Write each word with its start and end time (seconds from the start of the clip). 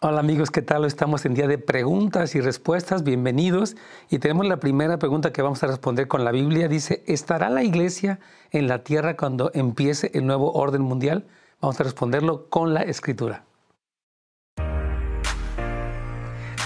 Hola 0.00 0.20
amigos, 0.20 0.52
¿qué 0.52 0.62
tal? 0.62 0.84
Estamos 0.84 1.24
en 1.24 1.34
día 1.34 1.48
de 1.48 1.58
preguntas 1.58 2.36
y 2.36 2.40
respuestas. 2.40 3.02
Bienvenidos. 3.02 3.74
Y 4.08 4.20
tenemos 4.20 4.46
la 4.46 4.58
primera 4.58 4.96
pregunta 5.00 5.32
que 5.32 5.42
vamos 5.42 5.60
a 5.64 5.66
responder 5.66 6.06
con 6.06 6.24
la 6.24 6.30
Biblia. 6.30 6.68
Dice, 6.68 7.02
¿estará 7.08 7.50
la 7.50 7.64
iglesia 7.64 8.20
en 8.52 8.68
la 8.68 8.84
tierra 8.84 9.16
cuando 9.16 9.50
empiece 9.54 10.12
el 10.14 10.24
nuevo 10.24 10.52
orden 10.52 10.82
mundial? 10.82 11.26
Vamos 11.60 11.80
a 11.80 11.82
responderlo 11.82 12.48
con 12.48 12.74
la 12.74 12.82
escritura. 12.82 13.44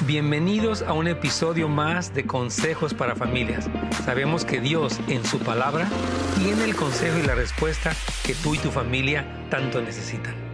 Bienvenidos 0.06 0.82
a 0.82 0.92
un 0.92 1.08
episodio 1.08 1.68
más 1.68 2.12
de 2.12 2.26
Consejos 2.26 2.92
para 2.92 3.16
Familias. 3.16 3.70
Sabemos 4.04 4.44
que 4.44 4.60
Dios 4.60 5.00
en 5.08 5.24
su 5.24 5.38
palabra 5.38 5.88
tiene 6.36 6.64
el 6.64 6.76
consejo 6.76 7.16
y 7.18 7.22
la 7.26 7.34
respuesta 7.34 7.92
que 8.26 8.34
tú 8.34 8.54
y 8.54 8.58
tu 8.58 8.70
familia 8.70 9.24
tanto 9.48 9.80
necesitan. 9.80 10.51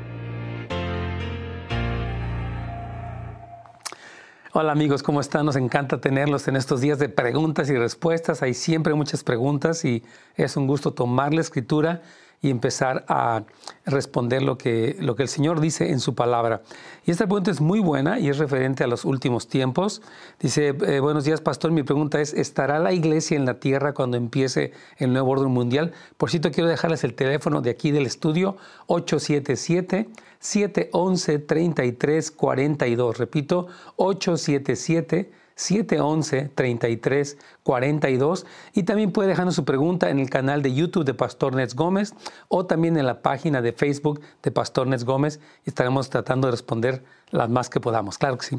Hola 4.55 4.73
amigos, 4.73 5.03
¿cómo 5.03 5.21
están? 5.21 5.45
Nos 5.45 5.57
encanta 5.57 6.01
tenerlos 6.01 6.49
en 6.49 6.57
estos 6.57 6.81
días 6.81 6.99
de 6.99 7.11
preguntas 7.11 7.69
y 7.69 7.77
respuestas. 7.77 8.43
Hay 8.43 8.55
siempre 8.55 8.95
muchas 8.95 9.23
preguntas 9.23 9.85
y 9.85 10.03
es 10.37 10.57
un 10.57 10.67
gusto 10.67 10.95
tomar 10.95 11.35
la 11.35 11.43
escritura 11.43 12.01
y 12.41 12.49
empezar 12.49 13.05
a 13.09 13.43
responder 13.85 14.41
lo 14.43 14.57
que, 14.57 14.97
lo 15.01 15.17
que 15.17 15.25
el 15.25 15.29
Señor 15.29 15.61
dice 15.61 15.91
en 15.91 16.01
su 16.01 16.15
palabra. 16.15 16.63
Y 17.05 17.11
esta 17.11 17.27
pregunta 17.27 17.51
es 17.51 17.61
muy 17.61 17.81
buena 17.81 18.21
y 18.21 18.31
es 18.31 18.39
referente 18.39 18.85
a 18.85 18.87
los 18.87 19.05
últimos 19.05 19.49
tiempos. 19.49 20.01
Dice, 20.41 20.69
eh, 20.69 21.01
buenos 21.01 21.25
días, 21.25 21.43
pastor. 21.43 21.71
Mi 21.71 21.83
pregunta 21.83 22.19
es, 22.19 22.33
¿estará 22.33 22.79
la 22.79 22.95
iglesia 22.95 23.37
en 23.37 23.45
la 23.45 23.61
tierra 23.61 23.93
cuando 23.93 24.17
empiece 24.17 24.73
el 24.97 25.13
nuevo 25.13 25.31
orden 25.31 25.51
mundial? 25.51 25.93
Por 26.17 26.31
cierto, 26.31 26.51
quiero 26.53 26.71
dejarles 26.71 27.05
el 27.05 27.13
teléfono 27.13 27.61
de 27.61 27.69
aquí 27.69 27.91
del 27.91 28.07
estudio, 28.07 28.57
877. 28.87 30.09
711-3342. 30.41 33.17
Repito, 33.17 33.67
877 33.97 35.33
711-3342 35.59 38.45
y 38.75 38.85
también 38.85 39.11
puede 39.11 39.29
dejarnos 39.29 39.57
su 39.57 39.65
pregunta 39.65 40.09
en 40.09 40.21
el 40.21 40.31
canal 40.31 40.63
de 40.63 40.73
YouTube 40.73 41.05
de 41.05 41.15
Pastor 41.15 41.57
Nets 41.57 41.75
Gómez 41.75 42.15
o 42.47 42.67
también 42.67 42.97
en 42.97 43.07
la 43.07 43.23
página 43.23 43.61
de 43.61 43.73
Facebook 43.73 44.21
de 44.43 44.53
Pastor 44.53 44.87
Nets 44.87 45.05
Gómez 45.05 45.41
estaremos 45.65 46.11
tratando 46.11 46.47
de 46.47 46.53
responder 46.53 47.03
las 47.31 47.51
más 47.51 47.69
que 47.69 47.81
podamos. 47.81 48.19
Claro 48.19 48.39
que 48.39 48.47
sí. 48.47 48.57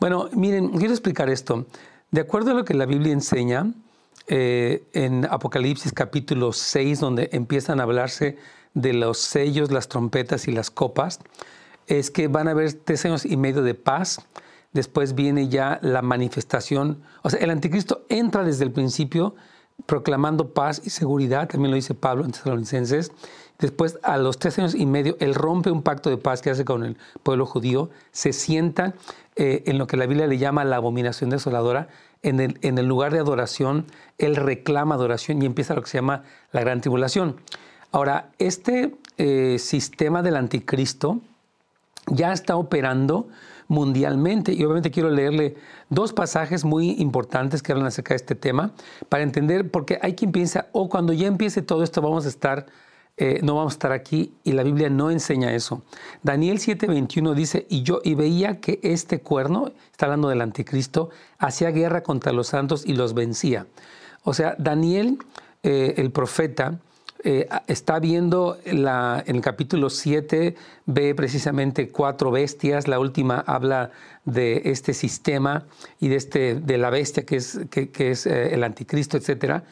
Bueno, 0.00 0.28
miren, 0.34 0.70
quiero 0.70 0.92
explicar 0.92 1.30
esto. 1.30 1.66
De 2.10 2.20
acuerdo 2.20 2.50
a 2.50 2.54
lo 2.54 2.64
que 2.64 2.74
la 2.74 2.86
Biblia 2.86 3.12
enseña 3.12 3.72
eh, 4.26 4.82
en 4.92 5.26
Apocalipsis 5.26 5.92
capítulo 5.92 6.52
6, 6.52 6.98
donde 6.98 7.28
empiezan 7.32 7.78
a 7.78 7.84
hablarse 7.84 8.38
de 8.74 8.92
los 8.92 9.18
sellos, 9.18 9.70
las 9.70 9.88
trompetas 9.88 10.48
y 10.48 10.52
las 10.52 10.70
copas, 10.70 11.20
es 11.86 12.10
que 12.10 12.28
van 12.28 12.48
a 12.48 12.52
haber 12.52 12.72
tres 12.72 13.04
años 13.04 13.24
y 13.24 13.36
medio 13.36 13.62
de 13.62 13.74
paz 13.74 14.20
después 14.72 15.14
viene 15.14 15.48
ya 15.48 15.78
la 15.82 16.02
manifestación. 16.02 17.02
O 17.22 17.30
sea, 17.30 17.40
el 17.40 17.50
anticristo 17.50 18.04
entra 18.08 18.44
desde 18.44 18.64
el 18.64 18.72
principio 18.72 19.34
proclamando 19.86 20.52
paz 20.52 20.82
y 20.84 20.90
seguridad, 20.90 21.48
también 21.48 21.70
lo 21.70 21.76
dice 21.76 21.94
Pablo 21.94 22.24
en 22.24 22.32
Tesalonicenses. 22.32 23.12
Después, 23.58 23.98
a 24.02 24.16
los 24.18 24.38
tres 24.38 24.58
años 24.58 24.74
y 24.74 24.86
medio, 24.86 25.16
él 25.20 25.34
rompe 25.34 25.70
un 25.70 25.82
pacto 25.82 26.10
de 26.10 26.16
paz 26.16 26.42
que 26.42 26.50
hace 26.50 26.64
con 26.64 26.84
el 26.84 26.96
pueblo 27.22 27.46
judío, 27.46 27.90
se 28.10 28.32
sienta 28.32 28.94
eh, 29.36 29.64
en 29.66 29.78
lo 29.78 29.86
que 29.86 29.96
la 29.96 30.06
Biblia 30.06 30.26
le 30.26 30.38
llama 30.38 30.64
la 30.64 30.76
abominación 30.76 31.30
desoladora, 31.30 31.88
en 32.22 32.40
el, 32.40 32.58
en 32.62 32.76
el 32.76 32.86
lugar 32.86 33.12
de 33.12 33.18
adoración, 33.18 33.86
él 34.18 34.36
reclama 34.36 34.94
adoración 34.94 35.42
y 35.42 35.46
empieza 35.46 35.74
lo 35.74 35.82
que 35.82 35.88
se 35.88 35.98
llama 35.98 36.24
la 36.52 36.60
gran 36.60 36.82
tribulación. 36.82 37.36
Ahora, 37.92 38.30
este 38.38 38.94
eh, 39.18 39.58
sistema 39.58 40.22
del 40.22 40.36
anticristo 40.36 41.20
ya 42.06 42.32
está 42.32 42.56
operando 42.56 43.28
mundialmente. 43.70 44.52
Y 44.52 44.64
obviamente 44.64 44.90
quiero 44.90 45.10
leerle 45.10 45.54
dos 45.88 46.12
pasajes 46.12 46.64
muy 46.64 46.90
importantes 46.98 47.62
que 47.62 47.72
hablan 47.72 47.86
acerca 47.86 48.14
de 48.14 48.16
este 48.16 48.34
tema 48.34 48.72
para 49.08 49.22
entender, 49.22 49.70
porque 49.70 49.98
hay 50.02 50.14
quien 50.14 50.32
piensa, 50.32 50.66
o 50.72 50.82
oh, 50.82 50.88
cuando 50.88 51.12
ya 51.12 51.28
empiece 51.28 51.62
todo 51.62 51.84
esto 51.84 52.02
vamos 52.02 52.26
a 52.26 52.28
estar, 52.28 52.66
eh, 53.16 53.38
no 53.42 53.54
vamos 53.54 53.74
a 53.74 53.76
estar 53.76 53.92
aquí, 53.92 54.34
y 54.42 54.52
la 54.52 54.64
Biblia 54.64 54.90
no 54.90 55.10
enseña 55.10 55.52
eso. 55.54 55.82
Daniel 56.24 56.58
7:21 56.58 57.32
dice, 57.34 57.66
y 57.68 57.82
yo 57.82 58.00
y 58.02 58.14
veía 58.14 58.60
que 58.60 58.80
este 58.82 59.20
cuerno, 59.20 59.70
está 59.92 60.06
hablando 60.06 60.28
del 60.28 60.40
anticristo, 60.40 61.10
hacía 61.38 61.70
guerra 61.70 62.02
contra 62.02 62.32
los 62.32 62.48
santos 62.48 62.84
y 62.84 62.94
los 62.94 63.14
vencía. 63.14 63.66
O 64.24 64.34
sea, 64.34 64.56
Daniel, 64.58 65.18
eh, 65.62 65.94
el 65.96 66.10
profeta, 66.10 66.80
eh, 67.22 67.48
está 67.66 67.98
viendo 67.98 68.58
en 68.64 68.86
el 68.86 69.40
capítulo 69.42 69.90
7, 69.90 70.54
ve 70.86 71.14
precisamente 71.14 71.90
cuatro 71.90 72.30
bestias, 72.30 72.88
la 72.88 72.98
última 72.98 73.44
habla 73.46 73.90
de 74.24 74.62
este 74.64 74.94
sistema 74.94 75.66
y 75.98 76.08
de, 76.08 76.16
este, 76.16 76.54
de 76.54 76.78
la 76.78 76.88
bestia 76.88 77.26
que 77.26 77.36
es, 77.36 77.60
que, 77.70 78.10
es 78.10 78.24
eh, 78.24 78.54
el 78.54 78.64
anticristo, 78.64 79.18
etc. 79.18 79.62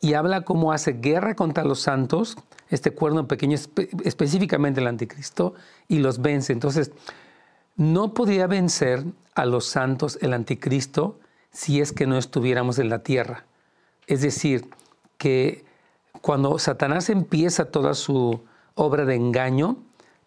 Y 0.00 0.14
habla 0.14 0.42
cómo 0.42 0.72
hace 0.72 0.92
guerra 0.92 1.34
contra 1.34 1.64
los 1.64 1.80
santos, 1.80 2.36
este 2.70 2.92
cuerno 2.92 3.26
pequeño, 3.26 3.58
específicamente 4.04 4.80
el 4.80 4.86
anticristo, 4.86 5.54
y 5.88 5.98
los 5.98 6.22
vence. 6.22 6.52
Entonces, 6.52 6.92
no 7.74 8.14
podría 8.14 8.46
vencer 8.46 9.04
a 9.34 9.44
los 9.44 9.66
santos 9.66 10.18
el 10.20 10.34
anticristo 10.34 11.18
si 11.50 11.80
es 11.80 11.92
que 11.92 12.06
no 12.06 12.16
estuviéramos 12.16 12.78
en 12.78 12.90
la 12.90 13.02
tierra. 13.02 13.44
Es 14.06 14.22
decir, 14.22 14.68
que 15.18 15.64
cuando 16.20 16.58
Satanás 16.58 17.10
empieza 17.10 17.70
toda 17.70 17.94
su 17.94 18.40
obra 18.74 19.04
de 19.04 19.14
engaño, 19.14 19.78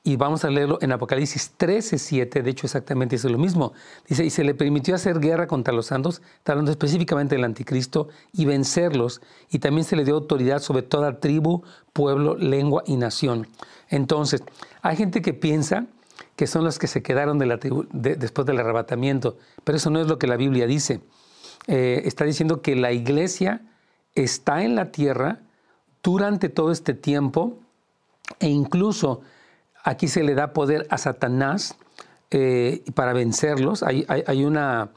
y 0.08 0.18
vamos 0.18 0.46
a 0.46 0.52
leerlo 0.52 0.78
en 0.82 0.92
Apocalipsis 0.92 1.54
13, 1.58 1.98
7, 1.98 2.44
de 2.44 2.52
hecho 2.52 2.68
exactamente 2.68 3.16
dice 3.16 3.28
lo 3.28 3.40
mismo. 3.40 3.74
Dice, 4.08 4.24
y 4.24 4.30
se 4.30 4.44
le 4.44 4.54
permitió 4.54 4.94
hacer 4.94 5.20
guerra 5.20 5.48
contra 5.48 5.74
los 5.74 5.88
santos, 5.88 6.22
hablando 6.46 6.70
específicamente 6.70 7.34
del 7.34 7.44
anticristo, 7.44 8.10
y 8.32 8.46
vencerlos, 8.46 9.20
y 9.50 9.58
también 9.58 9.84
se 9.84 9.96
le 9.96 10.06
dio 10.06 10.14
autoridad 10.14 10.60
sobre 10.60 10.84
toda 10.84 11.20
tribu, 11.20 11.64
pueblo, 11.92 12.36
lengua 12.36 12.84
y 12.86 12.98
nación. 12.98 13.48
Entonces, 13.90 14.44
hay 14.84 14.96
gente 14.96 15.24
que 15.24 15.34
piensa 15.34 15.88
que 16.36 16.46
son 16.46 16.64
los 16.64 16.78
que 16.78 16.86
se 16.86 17.02
quedaron 17.02 17.40
después 17.40 18.46
del 18.46 18.60
arrebatamiento, 18.60 19.38
pero 19.64 19.78
eso 19.78 19.90
no 19.90 20.00
es 20.00 20.08
lo 20.08 20.20
que 20.20 20.28
la 20.28 20.38
Biblia 20.38 20.68
dice. 20.68 21.02
Eh, 21.66 22.04
está 22.06 22.26
diciendo 22.26 22.62
que 22.62 22.76
la 22.76 22.92
iglesia 22.92 23.62
está 24.14 24.64
en 24.64 24.76
la 24.76 24.92
tierra, 24.92 25.40
durante 26.06 26.50
todo 26.50 26.72
este 26.72 26.94
tiempo 26.94 27.58
e 28.40 28.48
incluso 28.48 29.22
aquí 29.84 30.08
se 30.08 30.24
le 30.24 30.36
da 30.36 30.54
poder 30.54 30.86
a 30.92 31.00
Satanás 31.00 31.78
eh, 32.30 32.84
para 32.94 33.14
vencerlos. 33.14 33.82
Hay, 33.82 34.06
hay, 34.08 34.46
una 34.46 34.92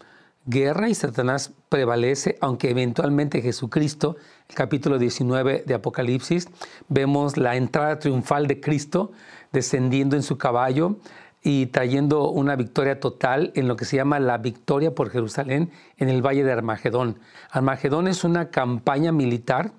guerra 0.45 0.91
y 0.91 0.95
Satanás 0.95 1.53
prevalece, 1.71 2.37
aunque 2.43 2.71
eventualmente 2.71 3.41
Jesucristo, 3.41 4.17
el 4.51 4.55
capítulo 4.55 4.99
19 4.99 5.65
de 5.67 5.75
Apocalipsis, 5.75 6.49
vemos 6.89 7.39
la 7.39 7.57
entrada 7.57 7.99
triunfal 7.99 8.47
de 8.47 8.61
Cristo 8.61 9.11
descendiendo 9.51 10.15
en 10.15 10.23
su 10.23 10.37
caballo 10.37 10.99
y 11.43 11.67
trayendo 11.67 12.29
una 12.31 12.55
victoria 12.55 13.01
total 13.01 13.53
en 13.55 13.67
lo 13.67 13.77
que 13.77 13.87
se 13.87 13.97
llama 13.97 14.21
la 14.21 14.37
victoria 14.37 14.95
por 14.95 15.09
Jerusalén 15.09 15.71
en 15.97 16.11
el 16.11 16.21
valle 16.21 16.45
de 16.45 16.53
Armagedón. 16.53 17.19
Armagedón 17.51 18.09
es 18.09 18.25
una 18.25 18.51
campaña 18.51 19.13
militar 19.13 19.73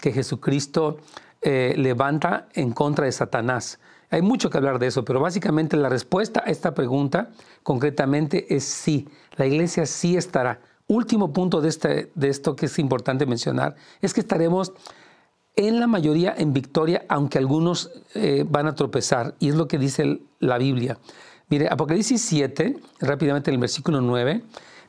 que 0.00 0.12
Jesucristo 0.12 0.98
eh, 1.42 1.74
levanta 1.76 2.48
en 2.54 2.72
contra 2.72 3.06
de 3.06 3.12
Satanás. 3.12 3.78
Hay 4.10 4.22
mucho 4.22 4.50
que 4.50 4.58
hablar 4.58 4.78
de 4.78 4.86
eso, 4.86 5.04
pero 5.04 5.20
básicamente 5.20 5.76
la 5.76 5.88
respuesta 5.88 6.42
a 6.44 6.50
esta 6.50 6.74
pregunta 6.74 7.30
concretamente 7.62 8.54
es 8.54 8.64
sí. 8.64 9.08
La 9.36 9.46
iglesia 9.46 9.86
sí 9.86 10.16
estará. 10.16 10.60
Último 10.86 11.32
punto 11.32 11.60
de, 11.60 11.68
este, 11.68 12.12
de 12.14 12.28
esto 12.28 12.54
que 12.54 12.66
es 12.66 12.78
importante 12.78 13.26
mencionar 13.26 13.74
es 14.00 14.14
que 14.14 14.20
estaremos 14.20 14.72
en 15.56 15.80
la 15.80 15.86
mayoría 15.86 16.34
en 16.36 16.52
victoria, 16.52 17.04
aunque 17.08 17.38
algunos 17.38 17.90
eh, 18.14 18.44
van 18.48 18.66
a 18.66 18.74
tropezar. 18.74 19.34
Y 19.38 19.48
es 19.48 19.54
lo 19.54 19.66
que 19.66 19.78
dice 19.78 20.20
la 20.38 20.58
Biblia. 20.58 20.98
Mire, 21.48 21.68
Apocalipsis 21.70 22.22
7, 22.22 22.76
rápidamente 23.00 23.50
en 23.50 23.54
el 23.54 23.60
versículo 23.60 24.00
9, 24.00 24.42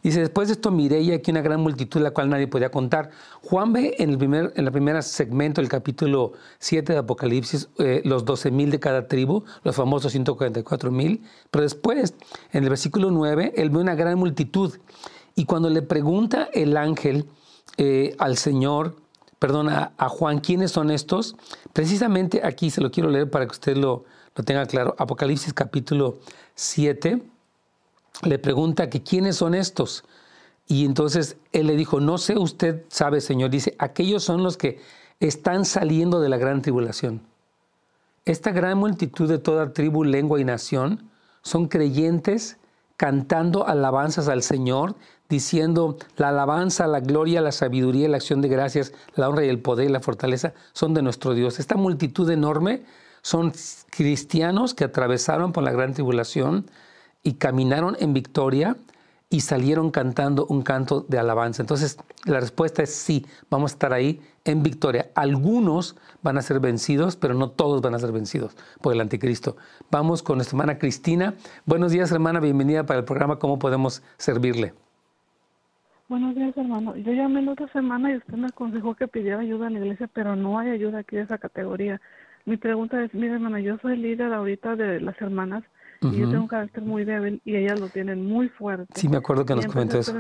Dice, 0.04 0.20
después 0.20 0.48
de 0.48 0.54
esto 0.54 0.72
miré 0.72 1.02
y 1.02 1.12
aquí 1.12 1.32
una 1.32 1.42
gran 1.42 1.62
multitud 1.62 2.02
la 2.02 2.12
cual 2.12 2.30
nadie 2.30 2.48
podía 2.48 2.70
contar. 2.70 3.10
Juan 3.44 3.74
ve 3.74 3.96
en 4.00 4.12
el 4.12 4.18
primer, 4.18 4.54
en 4.56 4.72
primer 4.72 5.02
segmento 5.04 5.62
del 5.62 5.70
capítulo 5.70 6.34
7 6.60 6.94
de 6.94 7.00
Apocalipsis 7.00 7.70
eh, 7.80 8.02
los 8.06 8.26
12 8.26 8.52
mil 8.52 8.72
de 8.72 8.80
cada 8.80 9.08
tribu, 9.08 9.44
los 9.64 9.76
famosos 9.76 10.12
144 10.12 10.92
mil, 10.92 11.24
pero 11.52 11.64
después, 11.64 12.14
en 12.52 12.64
el 12.64 12.70
versículo 12.70 13.12
9, 13.12 13.54
él 13.56 13.70
ve 13.70 13.80
una 13.80 13.96
gran 13.96 14.18
multitud. 14.18 14.78
Y 15.36 15.46
cuando 15.46 15.70
le 15.70 15.82
pregunta 15.82 16.50
el 16.54 16.78
ángel 16.78 17.26
eh, 17.78 18.16
al 18.18 18.38
Señor, 18.38 18.96
perdón, 19.40 19.70
a, 19.70 20.10
Juan, 20.10 20.40
¿quiénes 20.40 20.72
son 20.72 20.90
estos? 20.90 21.36
Precisamente 21.74 22.42
aquí 22.44 22.70
se 22.72 22.82
lo 22.82 22.92
quiero 22.92 23.10
leer 23.10 23.30
para 23.30 23.46
que 23.46 23.52
usted 23.52 23.78
lo, 23.78 24.06
lo 24.36 24.44
tenga 24.44 24.66
claro. 24.66 24.96
Apocalipsis 24.98 25.54
capítulo 25.54 26.18
7 26.56 27.22
le 28.24 28.40
pregunta 28.40 28.90
que 28.90 29.04
quiénes 29.04 29.38
son 29.38 29.54
estos. 29.54 30.04
Y 30.68 30.86
entonces 30.86 31.38
él 31.54 31.68
le 31.68 31.76
dijo, 31.76 32.00
no 32.00 32.18
sé, 32.18 32.38
usted 32.38 32.84
sabe, 32.90 33.22
Señor, 33.22 33.50
dice, 33.50 33.76
aquellos 33.80 34.24
son 34.24 34.44
los 34.44 34.58
que 34.58 34.80
están 35.20 35.66
saliendo 35.66 36.20
de 36.20 36.30
la 36.30 36.38
gran 36.38 36.62
tribulación. 36.62 37.22
Esta 38.26 38.52
gran 38.52 38.78
multitud 38.78 39.30
de 39.30 39.38
toda 39.38 39.72
tribu, 39.72 40.04
lengua 40.04 40.40
y 40.40 40.44
nación 40.44 41.10
son 41.42 41.68
creyentes 41.68 42.58
cantando 42.98 43.68
alabanzas 43.68 44.28
al 44.28 44.44
Señor, 44.44 44.96
diciendo 45.30 45.98
la 46.18 46.30
alabanza, 46.30 46.88
la 46.88 47.00
gloria, 47.00 47.42
la 47.42 47.52
sabiduría, 47.52 48.10
la 48.10 48.18
acción 48.18 48.42
de 48.42 48.50
gracias, 48.50 48.92
la 49.16 49.30
honra 49.30 49.46
y 49.46 49.50
el 49.50 49.60
poder 49.60 49.90
y 49.90 49.94
la 49.94 50.00
fortaleza 50.00 50.54
son 50.74 50.94
de 50.94 51.04
nuestro 51.04 51.34
Dios. 51.34 51.60
Esta 51.60 51.76
multitud 51.76 52.30
enorme 52.30 52.84
son 53.22 53.54
cristianos 53.90 54.74
que 54.74 54.84
atravesaron 54.84 55.54
por 55.54 55.64
la 55.64 55.72
gran 55.72 55.94
tribulación 55.94 56.70
y 57.28 57.34
caminaron 57.34 57.98
en 58.00 58.14
victoria 58.14 58.78
y 59.30 59.42
salieron 59.42 59.92
cantando 59.92 60.46
un 60.46 60.62
canto 60.62 61.02
de 61.10 61.20
alabanza. 61.20 61.62
Entonces, 61.62 61.98
la 62.24 62.40
respuesta 62.40 62.84
es 62.84 62.96
sí, 62.96 63.26
vamos 63.50 63.72
a 63.72 63.76
estar 63.76 63.92
ahí 63.92 64.22
en 64.46 64.64
victoria. 64.64 65.10
Algunos 65.14 65.98
van 66.24 66.38
a 66.38 66.42
ser 66.42 66.62
vencidos, 66.62 67.18
pero 67.18 67.34
no 67.34 67.50
todos 67.50 67.82
van 67.82 67.96
a 67.96 68.00
ser 68.00 68.14
vencidos 68.14 68.56
por 68.82 68.94
el 68.94 69.02
anticristo. 69.02 69.58
Vamos 69.92 70.24
con 70.24 70.38
nuestra 70.38 70.56
hermana 70.56 70.80
Cristina. 70.80 71.34
Buenos 71.66 71.92
días, 71.92 72.14
hermana, 72.14 72.40
bienvenida 72.40 72.86
para 72.86 73.00
el 73.00 73.06
programa 73.06 73.40
¿Cómo 73.40 73.60
podemos 73.60 74.02
servirle? 74.16 74.74
Buenos 76.08 76.34
días, 76.34 76.56
hermano. 76.56 76.96
Yo 76.96 77.12
llamé 77.12 77.42
la 77.42 77.52
otra 77.52 77.68
semana 77.74 78.14
y 78.14 78.16
usted 78.16 78.36
me 78.36 78.48
aconsejó 78.48 78.96
que 78.96 79.10
pidiera 79.10 79.40
ayuda 79.40 79.68
a 79.68 79.70
la 79.70 79.80
iglesia, 79.80 80.10
pero 80.14 80.38
no 80.38 80.60
hay 80.60 80.70
ayuda 80.70 81.00
aquí 81.00 81.18
de 81.18 81.24
esa 81.24 81.38
categoría. 81.38 82.00
Mi 82.46 82.56
pregunta 82.56 83.04
es, 83.04 83.14
mire, 83.14 83.34
hermana, 83.34 83.60
yo 83.60 83.78
soy 83.80 83.98
líder 83.98 84.32
ahorita 84.32 84.78
de 84.78 85.02
las 85.02 85.22
hermanas 85.22 85.66
y 86.02 86.18
yo 86.18 86.30
tengo 86.30 86.44
un 86.44 86.48
carácter 86.48 86.84
muy 86.84 87.06
débil 87.06 87.42
y 87.46 87.56
ellas 87.56 87.80
lo 87.80 87.90
tienen 87.90 88.26
muy 88.26 88.50
fuerte. 88.50 88.86
Sí, 88.96 89.08
me 89.08 89.18
acuerdo 89.18 89.46
que 89.46 89.56
nos 89.56 89.68
comentó 89.68 90.00
eso. 90.00 90.14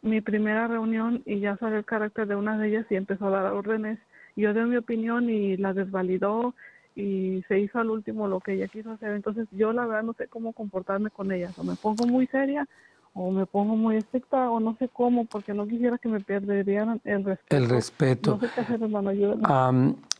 Mi 0.00 0.20
primera 0.20 0.68
reunión 0.68 1.22
y 1.26 1.40
ya 1.40 1.56
salió 1.56 1.78
el 1.78 1.84
carácter 1.84 2.28
de 2.28 2.36
una 2.36 2.56
de 2.56 2.68
ellas 2.68 2.86
y 2.90 2.94
empezó 2.94 3.26
a 3.26 3.30
dar 3.30 3.52
órdenes. 3.52 3.98
Yo 4.36 4.54
di 4.54 4.60
mi 4.60 4.76
opinión 4.76 5.28
y 5.28 5.56
la 5.56 5.72
desvalidó 5.72 6.54
y 6.94 7.42
se 7.48 7.58
hizo 7.58 7.80
al 7.80 7.90
último 7.90 8.28
lo 8.28 8.40
que 8.40 8.54
ella 8.54 8.68
quiso 8.68 8.92
hacer. 8.92 9.10
Entonces 9.10 9.48
yo 9.50 9.72
la 9.72 9.86
verdad 9.86 10.04
no 10.04 10.12
sé 10.12 10.28
cómo 10.28 10.52
comportarme 10.52 11.10
con 11.10 11.32
ellas. 11.32 11.58
O 11.58 11.64
me 11.64 11.74
pongo 11.74 12.06
muy 12.06 12.26
seria 12.28 12.66
o 13.14 13.32
me 13.32 13.46
pongo 13.46 13.74
muy 13.74 13.96
estricta 13.96 14.50
o 14.50 14.60
no 14.60 14.76
sé 14.78 14.88
cómo 14.88 15.24
porque 15.24 15.52
no 15.52 15.66
quisiera 15.66 15.98
que 15.98 16.08
me 16.08 16.20
perdieran 16.20 17.00
el 17.04 17.24
respeto. 17.24 17.56
El 17.56 17.68
respeto. 17.68 18.30
No 18.32 18.40
sé 18.40 18.48
qué 18.54 18.60
hacer, 18.60 18.82
hermano. 18.82 19.10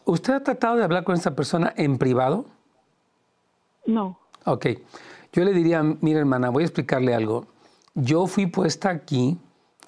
¿Usted 0.05 0.33
ha 0.33 0.43
tratado 0.43 0.77
de 0.77 0.85
hablar 0.85 1.05
con 1.05 1.15
esa 1.15 1.37
persona 1.37 1.73
en 1.77 1.99
privado? 1.99 2.47
No. 3.87 4.19
Ok. 4.51 4.67
Yo 5.33 5.45
le 5.45 5.53
diría, 5.53 5.83
mira 5.83 6.19
hermana, 6.19 6.51
voy 6.51 6.63
a 6.63 6.67
explicarle 6.67 7.15
algo. 7.15 7.47
Yo 7.95 8.27
fui 8.27 8.47
puesta 8.47 8.91
aquí 8.91 9.39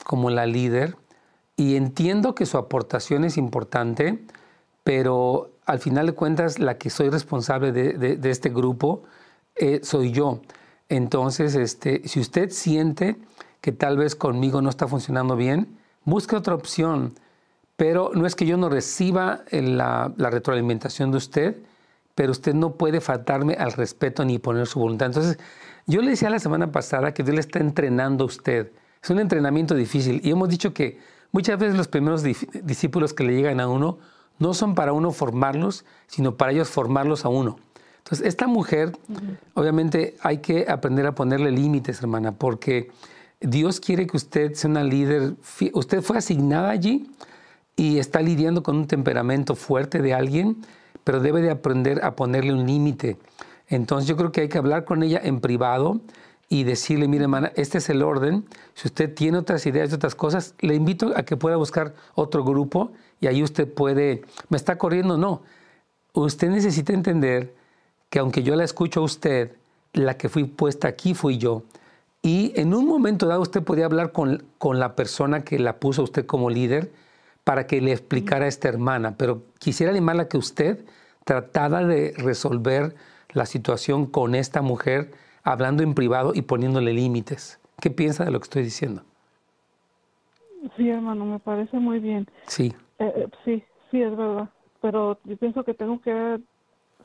como 0.04 0.30
la 0.30 0.46
líder 0.46 0.96
y 1.56 1.76
entiendo 1.76 2.34
que 2.34 2.46
su 2.46 2.58
aportación 2.58 3.24
es 3.24 3.36
importante, 3.36 4.24
pero 4.84 5.50
al 5.66 5.78
final 5.78 6.06
de 6.06 6.12
cuentas 6.12 6.58
la 6.58 6.78
que 6.78 6.90
soy 6.90 7.08
responsable 7.10 7.72
de, 7.72 8.30
este 8.30 8.50
grupo 8.50 9.02
eh, 9.56 9.80
soy 9.82 10.12
yo. 10.12 10.40
Entonces, 10.88 11.54
este, 11.54 12.06
si 12.08 12.20
usted 12.20 12.50
siente 12.50 13.16
que 13.60 13.72
tal 13.72 13.96
vez 13.96 14.14
conmigo 14.14 14.62
no 14.62 14.70
está 14.70 14.88
funcionando 14.88 15.36
bien, 15.36 15.78
busque 16.04 16.36
otra 16.36 16.54
opción 16.54 17.14
pero 17.80 18.10
no 18.12 18.26
es 18.26 18.36
que 18.36 18.44
yo 18.44 18.58
no 18.58 18.68
reciba 18.68 19.40
la, 19.50 20.12
retroalimentación 20.18 21.12
de 21.12 21.16
usted, 21.16 21.56
pero 22.20 22.32
usted 22.32 22.52
no 22.52 22.74
puede 22.74 23.00
faltarme 23.00 23.54
al 23.54 23.72
respeto 23.72 24.26
ni 24.26 24.38
poner 24.38 24.66
su 24.66 24.78
voluntad. 24.78 25.06
Entonces, 25.06 25.38
yo 25.86 26.02
le 26.02 26.10
decía 26.10 26.28
la 26.28 26.38
semana 26.38 26.70
pasada 26.70 27.14
que 27.14 27.22
Dios 27.22 27.34
le 27.34 27.40
está 27.40 27.60
entrenando 27.60 28.24
a 28.24 28.26
usted. 28.26 28.72
Es 29.02 29.08
un 29.08 29.20
entrenamiento 29.20 29.74
difícil 29.74 30.20
y 30.22 30.30
hemos 30.30 30.50
dicho 30.50 30.74
que 30.74 30.98
muchas 31.32 31.58
veces 31.58 31.78
los 31.78 31.88
primeros 31.88 32.22
discípulos 32.22 33.14
que 33.14 33.24
le 33.24 33.34
llegan 33.34 33.58
a 33.58 33.68
uno 33.68 34.00
no 34.38 34.52
son 34.52 34.74
para 34.74 34.92
uno 34.92 35.12
formarlos, 35.12 35.86
sino 36.08 36.36
para 36.36 36.52
ellos 36.52 36.68
formarlos 36.68 37.24
a 37.24 37.30
uno. 37.30 37.56
Entonces, 38.04 38.26
esta 38.26 38.46
mujer, 38.46 38.92
obviamente 39.54 40.16
hay 40.20 40.40
que 40.42 40.66
aprender 40.68 41.06
a 41.06 41.14
ponerle 41.14 41.50
límites, 41.50 42.02
hermana, 42.02 42.32
porque 42.32 42.90
Dios 43.40 43.80
quiere 43.80 44.06
que 44.06 44.18
usted 44.18 44.52
sea 44.52 44.68
una 44.68 44.84
líder. 44.84 45.36
Usted 45.72 46.02
fue 46.02 46.18
asignada 46.18 46.68
allí 46.68 47.10
y 47.76 47.98
está 47.98 48.20
lidiando 48.20 48.62
con 48.62 48.76
un 48.76 48.86
temperamento 48.86 49.54
fuerte 49.54 50.02
de 50.02 50.12
alguien, 50.12 50.58
pero 51.10 51.18
debe 51.18 51.42
de 51.42 51.50
aprender 51.50 52.04
a 52.04 52.14
ponerle 52.14 52.52
un 52.52 52.64
límite. 52.68 53.16
Entonces 53.66 54.08
yo 54.08 54.16
creo 54.16 54.30
que 54.30 54.42
hay 54.42 54.48
que 54.48 54.58
hablar 54.58 54.84
con 54.84 55.02
ella 55.02 55.20
en 55.20 55.40
privado 55.40 56.00
y 56.48 56.62
decirle, 56.62 57.08
mire 57.08 57.24
hermana, 57.24 57.50
este 57.56 57.78
es 57.78 57.90
el 57.90 58.04
orden. 58.04 58.44
Si 58.74 58.86
usted 58.86 59.12
tiene 59.12 59.38
otras 59.38 59.66
ideas 59.66 59.90
de 59.90 59.96
otras 59.96 60.14
cosas, 60.14 60.54
le 60.60 60.76
invito 60.76 61.12
a 61.16 61.24
que 61.24 61.36
pueda 61.36 61.56
buscar 61.56 61.96
otro 62.14 62.44
grupo 62.44 62.92
y 63.20 63.26
ahí 63.26 63.42
usted 63.42 63.66
puede, 63.66 64.22
¿me 64.50 64.56
está 64.56 64.78
corriendo? 64.78 65.18
No. 65.18 65.42
Usted 66.12 66.48
necesita 66.48 66.92
entender 66.92 67.56
que 68.08 68.20
aunque 68.20 68.44
yo 68.44 68.54
la 68.54 68.62
escucho 68.62 69.00
a 69.00 69.02
usted, 69.02 69.56
la 69.92 70.16
que 70.16 70.28
fui 70.28 70.44
puesta 70.44 70.86
aquí 70.86 71.14
fui 71.14 71.38
yo. 71.38 71.64
Y 72.22 72.52
en 72.54 72.72
un 72.72 72.86
momento 72.86 73.26
dado 73.26 73.40
usted 73.40 73.64
podía 73.64 73.86
hablar 73.86 74.12
con, 74.12 74.44
con 74.58 74.78
la 74.78 74.94
persona 74.94 75.42
que 75.42 75.58
la 75.58 75.80
puso 75.80 76.02
a 76.02 76.04
usted 76.04 76.24
como 76.24 76.50
líder 76.50 76.92
para 77.44 77.66
que 77.66 77.80
le 77.80 77.92
explicara 77.92 78.44
a 78.44 78.48
esta 78.48 78.68
hermana, 78.68 79.16
pero 79.16 79.42
quisiera 79.58 79.90
animarla 79.92 80.28
que 80.28 80.38
usted 80.38 80.84
tratara 81.24 81.84
de 81.86 82.12
resolver 82.16 82.94
la 83.32 83.46
situación 83.46 84.06
con 84.06 84.34
esta 84.34 84.62
mujer 84.62 85.12
hablando 85.42 85.82
en 85.82 85.94
privado 85.94 86.32
y 86.34 86.42
poniéndole 86.42 86.92
límites. 86.92 87.60
¿Qué 87.80 87.90
piensa 87.90 88.24
de 88.24 88.30
lo 88.30 88.40
que 88.40 88.44
estoy 88.44 88.62
diciendo? 88.62 89.02
Sí, 90.76 90.88
hermano, 90.88 91.24
me 91.24 91.38
parece 91.38 91.78
muy 91.78 91.98
bien. 91.98 92.26
Sí. 92.46 92.74
Eh, 92.98 93.12
eh, 93.16 93.28
sí, 93.44 93.64
sí, 93.90 94.02
es 94.02 94.14
verdad. 94.16 94.50
Pero 94.82 95.18
yo 95.24 95.36
pienso 95.36 95.64
que 95.64 95.74
tengo 95.74 96.00
que 96.00 96.38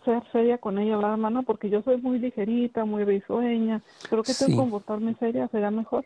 ser 0.03 0.23
seria 0.31 0.57
con 0.57 0.77
ella, 0.77 0.97
¿verdad, 0.97 1.13
hermano? 1.13 1.43
Porque 1.43 1.69
yo 1.69 1.81
soy 1.81 1.97
muy 1.97 2.19
ligerita, 2.19 2.85
muy 2.85 3.03
risueña. 3.05 3.81
Creo 4.09 4.23
que 4.23 4.33
tengo 4.33 4.51
que 4.51 4.57
comportarme 4.57 5.15
seria, 5.15 5.47
será 5.49 5.71
mejor. 5.71 6.05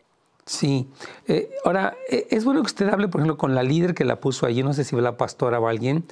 Sí. 0.50 0.88
Eh, 1.28 1.48
ahora, 1.64 1.96
eh, 2.08 2.26
es 2.30 2.44
bueno 2.44 2.60
que 2.62 2.66
usted 2.66 2.88
hable, 2.88 3.06
por 3.06 3.20
ejemplo, 3.20 3.38
con 3.38 3.54
la 3.54 3.62
líder 3.62 3.94
que 3.94 4.04
la 4.04 4.18
puso 4.18 4.46
allí, 4.46 4.64
no 4.64 4.72
sé 4.72 4.82
si 4.82 4.96
fue 4.96 5.00
la 5.00 5.16
pastora 5.16 5.60
o 5.60 5.68
alguien, 5.68 6.02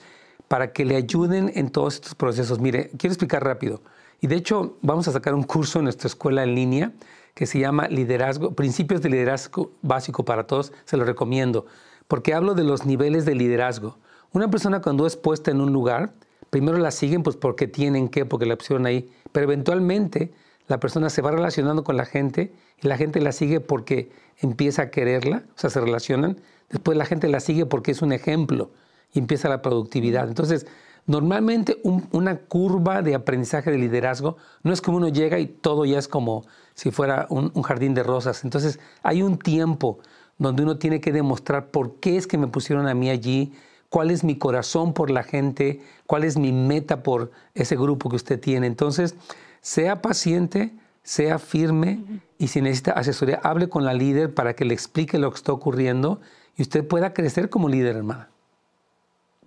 para 0.46 0.72
que 0.72 0.84
le 0.84 0.94
ayuden 0.94 1.50
en 1.56 1.70
todos 1.70 1.96
estos 1.96 2.14
procesos. 2.14 2.60
Mire, 2.60 2.90
quiero 2.96 3.12
explicar 3.12 3.42
rápido. 3.42 3.82
Y 4.20 4.28
de 4.28 4.36
hecho, 4.36 4.76
vamos 4.80 5.08
a 5.08 5.12
sacar 5.12 5.34
un 5.34 5.42
curso 5.42 5.80
en 5.80 5.86
nuestra 5.86 6.06
escuela 6.06 6.44
en 6.44 6.54
línea 6.54 6.92
que 7.34 7.46
se 7.46 7.58
llama 7.58 7.88
Liderazgo, 7.88 8.52
Principios 8.52 9.02
de 9.02 9.08
Liderazgo 9.08 9.72
Básico 9.82 10.24
para 10.24 10.46
Todos. 10.46 10.72
Se 10.84 10.96
lo 10.96 11.04
recomiendo, 11.04 11.66
porque 12.06 12.32
hablo 12.32 12.54
de 12.54 12.62
los 12.62 12.86
niveles 12.86 13.24
de 13.24 13.34
liderazgo. 13.34 13.98
Una 14.32 14.48
persona 14.48 14.80
cuando 14.80 15.04
es 15.08 15.16
puesta 15.16 15.50
en 15.50 15.60
un 15.60 15.72
lugar, 15.72 16.12
primero 16.50 16.78
la 16.78 16.92
siguen 16.92 17.24
pues 17.24 17.34
porque 17.34 17.66
tienen 17.66 18.08
que, 18.08 18.24
porque 18.24 18.46
la 18.46 18.54
pusieron 18.54 18.86
ahí, 18.86 19.10
pero 19.32 19.46
eventualmente 19.46 20.30
la 20.68 20.78
persona 20.78 21.10
se 21.10 21.22
va 21.22 21.30
relacionando 21.30 21.82
con 21.82 21.96
la 21.96 22.04
gente 22.04 22.52
y 22.80 22.86
la 22.86 22.96
gente 22.96 23.20
la 23.20 23.32
sigue 23.32 23.60
porque 23.60 24.10
empieza 24.38 24.82
a 24.82 24.90
quererla, 24.90 25.44
o 25.56 25.58
sea, 25.58 25.70
se 25.70 25.80
relacionan. 25.80 26.38
Después 26.68 26.96
la 26.96 27.06
gente 27.06 27.28
la 27.28 27.40
sigue 27.40 27.66
porque 27.66 27.90
es 27.90 28.02
un 28.02 28.12
ejemplo 28.12 28.70
y 29.12 29.18
empieza 29.18 29.48
la 29.48 29.62
productividad. 29.62 30.28
Entonces, 30.28 30.66
normalmente 31.06 31.78
una 31.82 32.36
curva 32.36 33.00
de 33.00 33.14
aprendizaje 33.14 33.70
de 33.70 33.78
liderazgo 33.78 34.36
no 34.62 34.72
es 34.72 34.82
como 34.82 34.98
uno 34.98 35.08
llega 35.08 35.38
y 35.38 35.46
todo 35.46 35.86
ya 35.86 35.98
es 35.98 36.06
como 36.06 36.44
si 36.74 36.90
fuera 36.90 37.26
un, 37.30 37.50
jardín 37.62 37.94
de 37.94 38.02
rosas. 38.02 38.44
Entonces, 38.44 38.78
hay 39.02 39.22
un 39.22 39.38
tiempo 39.38 39.98
donde 40.36 40.62
uno 40.62 40.78
tiene 40.78 41.00
que 41.00 41.12
demostrar 41.12 41.70
por 41.70 41.96
qué 41.96 42.18
es 42.18 42.26
que 42.26 42.38
me 42.38 42.46
pusieron 42.46 42.86
a 42.86 42.94
mí 42.94 43.08
allí, 43.08 43.54
cuál 43.88 44.10
es 44.10 44.22
mi 44.22 44.36
corazón 44.36 44.92
por 44.92 45.10
la 45.10 45.22
gente, 45.22 45.80
cuál 46.06 46.24
es 46.24 46.36
mi 46.36 46.52
meta 46.52 47.02
por 47.02 47.32
ese 47.54 47.74
grupo 47.74 48.10
que 48.10 48.16
usted 48.16 48.38
tiene. 48.38 48.66
Entonces, 48.66 49.16
sea 49.60 50.02
paciente, 50.02 50.72
sea 51.02 51.38
firme 51.38 52.00
y 52.38 52.48
si 52.48 52.60
necesita 52.60 52.92
asesoría, 52.92 53.40
hable 53.42 53.68
con 53.68 53.84
la 53.84 53.94
líder 53.94 54.34
para 54.34 54.54
que 54.54 54.64
le 54.64 54.74
explique 54.74 55.18
lo 55.18 55.30
que 55.30 55.36
está 55.36 55.52
ocurriendo 55.52 56.20
y 56.56 56.62
usted 56.62 56.86
pueda 56.86 57.12
crecer 57.12 57.48
como 57.50 57.68
líder, 57.68 57.96
hermana. 57.96 58.28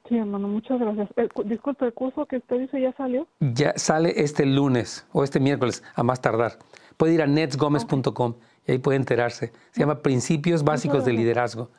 Sí, 0.07 0.17
hermano, 0.17 0.47
muchas 0.47 0.79
gracias. 0.79 1.09
disculpe, 1.45 1.85
¿el 1.85 1.93
curso 1.93 2.25
que 2.25 2.37
usted 2.37 2.59
dice 2.59 2.81
ya 2.81 2.91
salió? 2.93 3.27
Ya 3.39 3.73
sale 3.77 4.13
este 4.17 4.45
lunes 4.45 5.05
o 5.13 5.23
este 5.23 5.39
miércoles, 5.39 5.83
a 5.95 6.03
más 6.03 6.19
tardar. 6.19 6.57
Puede 6.97 7.13
ir 7.13 7.21
a 7.21 7.27
netsgomez.com 7.27 8.33
y 8.67 8.71
ahí 8.73 8.77
puede 8.77 8.97
enterarse. 8.97 9.53
Se 9.71 9.79
llama 9.79 9.99
Principios 9.99 10.63
Básicos 10.63 11.05
de 11.05 11.13
Liderazgo. 11.13 11.69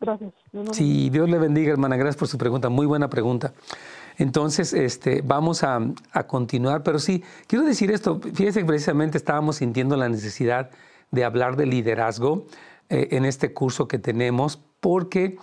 Gracias. 0.00 0.32
Sí, 0.72 1.10
Dios 1.10 1.28
le 1.28 1.38
bendiga, 1.38 1.72
hermana. 1.72 1.96
Gracias 1.96 2.16
por 2.16 2.28
su 2.28 2.38
pregunta. 2.38 2.68
Muy 2.68 2.86
buena 2.86 3.08
pregunta. 3.08 3.52
Entonces, 4.18 4.72
este, 4.72 5.22
vamos 5.22 5.62
a, 5.62 5.80
continuar, 6.26 6.82
pero 6.82 6.98
sí, 6.98 7.22
quiero 7.46 7.64
decir 7.64 7.90
esto, 7.90 8.20
fíjese 8.20 8.60
que 8.60 8.66
precisamente 8.66 9.18
estábamos 9.18 9.56
sintiendo 9.56 9.96
la 9.96 10.08
necesidad 10.08 10.70
de 11.10 11.24
hablar 11.24 11.56
de 11.56 11.66
liderazgo 11.66 12.46
eh, 12.88 13.08
en 13.12 13.24
este 13.24 13.52
curso 13.52 13.88
que 13.88 13.98
tenemos, 13.98 14.60
porque 14.80 15.36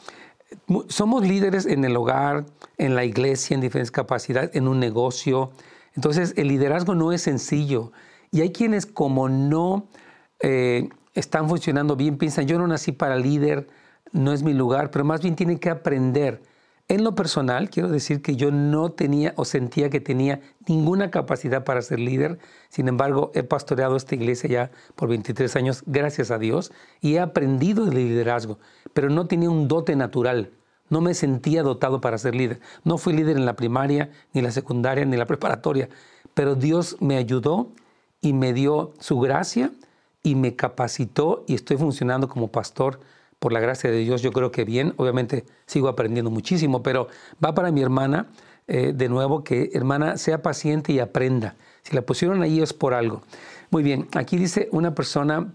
somos 0.87 1.27
líderes 1.27 1.65
en 1.65 1.85
el 1.85 1.95
hogar, 1.95 2.45
en 2.77 2.95
la 2.95 3.05
iglesia, 3.05 3.55
en 3.55 3.61
diferentes 3.61 3.91
capacidades, 3.91 4.51
en 4.53 4.67
un 4.67 4.79
negocio. 4.79 5.51
Entonces, 5.95 6.33
el 6.37 6.47
liderazgo 6.47 6.95
no 6.95 7.11
es 7.11 7.21
sencillo. 7.21 7.91
Y 8.31 8.41
hay 8.41 8.51
quienes 8.51 8.85
como 8.85 9.29
no 9.29 9.87
eh, 10.39 10.89
están 11.13 11.49
funcionando 11.49 11.95
bien, 11.95 12.17
piensan, 12.17 12.47
yo 12.47 12.57
no 12.57 12.67
nací 12.67 12.91
para 12.91 13.15
líder, 13.15 13.67
no 14.11 14.33
es 14.33 14.43
mi 14.43 14.53
lugar, 14.53 14.91
pero 14.91 15.05
más 15.05 15.21
bien 15.21 15.35
tienen 15.35 15.59
que 15.59 15.69
aprender 15.69 16.41
En 16.91 17.03
lo 17.03 17.13
personal, 17.13 17.69
quiero 17.69 17.87
decir 17.87 18.23
que 18.23 18.35
yo 18.35 18.49
no 18.49 18.91
tenía 18.91 19.33
o 19.35 19.45
sentía 19.45 19.91
que 19.91 19.99
tenía 19.99 20.41
ninguna 20.67 21.11
capacidad 21.11 21.63
para 21.63 21.83
ser 21.83 21.99
líder. 21.99 22.39
Sin 22.69 22.87
embargo, 22.87 23.31
he 23.35 23.43
pastoreado 23.43 23.95
esta 23.95 24.15
iglesia 24.15 24.49
ya 24.49 24.71
por 24.95 25.07
23 25.07 25.55
años, 25.55 25.83
gracias 25.85 26.31
a 26.31 26.39
Dios, 26.39 26.71
y 26.99 27.13
he 27.13 27.19
aprendido 27.19 27.85
de 27.85 27.93
liderazgo, 27.93 28.57
pero 28.95 29.11
no 29.11 29.27
tenía 29.27 29.51
un 29.51 29.67
dote 29.67 29.95
natural. 29.95 30.49
No 30.89 30.99
me 30.99 31.13
sentía 31.13 31.61
dotado 31.61 32.01
para 32.01 32.17
ser 32.17 32.33
líder. 32.33 32.59
No 32.83 32.97
fui 32.97 33.13
líder 33.13 33.37
en 33.37 33.45
la 33.45 33.55
primaria, 33.55 34.09
ni 34.33 34.41
la 34.41 34.49
secundaria, 34.49 35.05
ni 35.05 35.15
la 35.15 35.27
preparatoria, 35.27 35.89
pero 36.33 36.55
Dios 36.55 36.97
me 37.01 37.17
ayudó 37.17 37.69
y 38.19 38.33
me 38.33 38.51
dio 38.51 38.93
su 38.97 39.19
gracia 39.19 39.71
y 40.23 40.33
me 40.33 40.55
capacitó 40.55 41.43
y 41.45 41.53
estoy 41.53 41.77
funcionando 41.77 42.27
como 42.27 42.47
pastor 42.47 42.99
por 43.39 43.53
la 43.53 43.59
gracia 43.59 43.89
de 43.89 43.97
Dios, 43.99 44.21
yo 44.21 44.31
creo 44.31 44.51
que 44.51 44.65
bien. 44.65 44.93
Obviamente 44.97 45.45
sigo 45.65 45.87
aprendiendo 45.87 46.29
muchísimo, 46.29 46.83
pero 46.83 47.07
va 47.43 47.53
para 47.53 47.71
mi 47.71 47.81
hermana, 47.81 48.27
eh, 48.67 48.93
de 48.93 49.09
nuevo, 49.09 49.43
que 49.43 49.71
hermana 49.73 50.17
sea 50.17 50.41
paciente 50.41 50.93
y 50.93 50.99
aprenda. 50.99 51.55
Si 51.83 51.95
la 51.95 52.01
pusieron 52.01 52.41
ahí 52.43 52.61
es 52.61 52.73
por 52.73 52.93
algo. 52.93 53.23
Muy 53.71 53.83
bien, 53.83 54.07
aquí 54.15 54.37
dice 54.37 54.67
una 54.71 54.93
persona, 54.93 55.53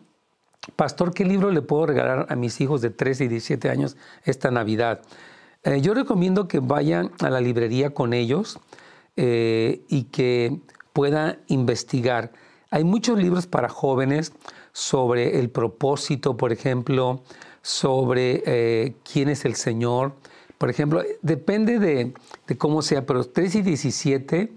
pastor, 0.76 1.12
¿qué 1.12 1.24
libro 1.24 1.50
le 1.50 1.62
puedo 1.62 1.86
regalar 1.86 2.26
a 2.28 2.36
mis 2.36 2.60
hijos 2.60 2.80
de 2.80 2.90
13 2.90 3.24
y 3.24 3.28
17 3.28 3.68
años 3.68 3.96
esta 4.24 4.50
Navidad? 4.50 5.02
Eh, 5.62 5.80
yo 5.80 5.94
recomiendo 5.94 6.48
que 6.48 6.60
vayan 6.60 7.10
a 7.20 7.30
la 7.30 7.40
librería 7.40 7.90
con 7.90 8.12
ellos 8.12 8.58
eh, 9.16 9.82
y 9.88 10.04
que 10.04 10.60
pueda 10.92 11.38
investigar. 11.48 12.32
Hay 12.70 12.84
muchos 12.84 13.18
libros 13.18 13.46
para 13.46 13.68
jóvenes 13.68 14.32
sobre 14.72 15.38
el 15.38 15.50
propósito, 15.50 16.36
por 16.36 16.52
ejemplo, 16.52 17.22
sobre 17.64 18.42
eh, 18.44 18.94
quién 19.10 19.30
es 19.30 19.46
el 19.46 19.54
Señor. 19.54 20.12
Por 20.58 20.68
ejemplo, 20.68 21.02
depende 21.22 21.78
de, 21.78 22.12
cómo 22.58 22.82
sea, 22.82 23.06
pero 23.06 23.24
3 23.24 23.54
y 23.54 23.62
17, 23.62 24.52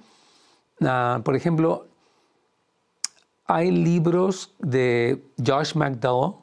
ah, 0.82 1.22
por 1.24 1.38
ejemplo, 1.38 1.88
hay 3.46 3.72
libros 3.72 4.54
de 4.60 5.24
Josh 5.44 5.74
McDowell. 5.76 6.36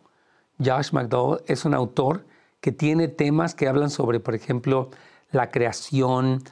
Josh 0.59 0.91
McDowell 0.93 1.43
es 1.47 1.67
un 1.67 1.75
autor 1.75 2.25
que 2.63 2.73
tiene 2.73 3.09
temas 3.09 3.55
que 3.55 3.69
hablan 3.69 3.91
sobre, 3.91 4.19
por 4.19 4.35
ejemplo, 4.35 4.89
la 5.33 5.51
creación, 5.51 6.43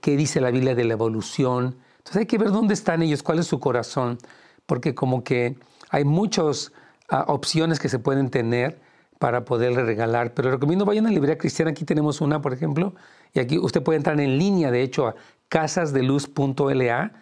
qué 0.00 0.16
dice 0.16 0.40
la 0.40 0.50
Biblia 0.50 0.74
de 0.74 0.82
la 0.82 0.94
evolución. 0.94 1.76
Entonces 1.98 2.16
hay 2.16 2.26
que 2.26 2.38
ver 2.38 2.50
dónde 2.50 2.74
están 2.74 3.02
ellos, 3.02 3.22
cuál 3.22 3.38
es 3.38 3.46
su 3.46 3.60
corazón, 3.60 4.18
porque 4.66 4.96
como 4.96 5.22
que 5.22 5.56
hay 5.90 6.04
muchas 6.04 6.72
ah, 7.08 7.26
opciones 7.28 7.78
que 7.78 7.88
se 7.88 8.00
pueden 8.00 8.30
tener 8.30 8.82
para 9.24 9.46
poderle 9.46 9.82
regalar. 9.82 10.34
Pero 10.34 10.50
recomiendo 10.50 10.84
vayan 10.84 11.06
a 11.06 11.08
la 11.08 11.14
librería 11.14 11.38
cristiana. 11.38 11.70
Aquí 11.70 11.86
tenemos 11.86 12.20
una, 12.20 12.42
por 12.42 12.52
ejemplo, 12.52 12.94
y 13.32 13.40
aquí 13.40 13.56
usted 13.56 13.82
puede 13.82 13.96
entrar 13.96 14.20
en 14.20 14.36
línea, 14.36 14.70
de 14.70 14.82
hecho, 14.82 15.06
a 15.06 15.14
casasdeluz.la, 15.48 17.12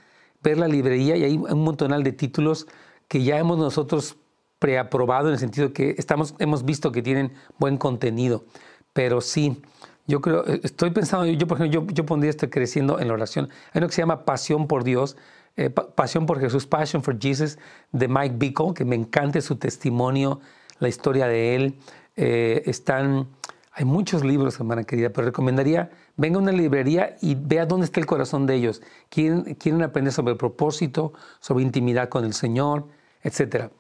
ver 0.43 0.59
la 0.59 0.67
librería 0.67 1.17
y 1.17 1.23
hay 1.23 1.37
un 1.37 1.63
montonal 1.63 2.03
de 2.03 2.11
títulos 2.11 2.67
que 3.07 3.23
ya 3.23 3.39
hemos 3.39 3.57
nosotros 3.57 4.17
preaprobado 4.59 5.29
en 5.29 5.35
el 5.35 5.39
sentido 5.39 5.73
que 5.73 5.95
estamos, 5.97 6.35
hemos 6.41 6.65
visto 6.65 6.91
que 6.91 7.03
tienen 7.03 7.35
buen 7.61 7.77
contenido. 7.77 8.47
Pero 8.93 9.21
sí, 9.21 9.63
yo 10.09 10.21
creo, 10.21 10.45
eh, 10.49 10.59
estoy 10.65 10.91
pensando, 10.91 11.27
yo 11.27 11.47
por 11.47 11.59
ejemplo, 11.59 11.83
yo, 11.83 11.87
yo 11.95 12.05
pondría 12.05 12.31
esto 12.31 12.51
creciendo 12.51 12.99
en 12.99 13.07
la 13.07 13.15
oración. 13.15 13.49
Hay 13.73 13.79
uno 13.79 13.87
que 13.87 13.95
se 13.95 14.03
llama 14.03 14.25
Pasión 14.25 14.67
por 14.67 14.83
Dios, 14.83 15.17
eh, 15.57 15.71
Pasión 15.71 16.27
por 16.27 16.41
Jesús, 16.41 16.67
Passion 16.67 17.01
for 17.01 17.17
Jesus, 17.17 17.61
de 17.93 18.09
Mike 18.09 18.35
Bickle, 18.39 18.75
que 18.75 18.85
me 18.85 18.97
encanta 18.97 19.41
su 19.41 19.55
testimonio 19.55 20.41
la 20.83 20.89
historia 20.89 21.29
de 21.29 21.55
él. 21.55 21.79
Eh, 22.17 22.65
están, 22.67 23.29
hay 23.73 23.85
muchos 23.85 24.25
libros, 24.25 24.57
hermana 24.57 24.85
querida, 24.85 25.11
pero 25.11 25.27
recomendaría, 25.27 25.91
venga 26.17 26.39
a 26.39 26.43
una 26.43 26.53
librería 26.53 27.17
y 27.23 27.37
vea 27.37 27.65
dónde 27.65 27.87
está 27.87 28.01
el 28.01 28.07
corazón 28.07 28.47
de 28.47 28.57
ellos. 28.57 28.83
Quieren, 29.09 29.55
quieren 29.55 29.83
aprender 29.83 30.13
sobre 30.13 30.33
el 30.33 30.39
propósito, 30.39 31.13
sobre 31.41 31.63
intimidad 31.63 32.09
con 32.09 32.25
el 32.25 32.35
Señor, 32.35 32.89
etc. 33.23 33.71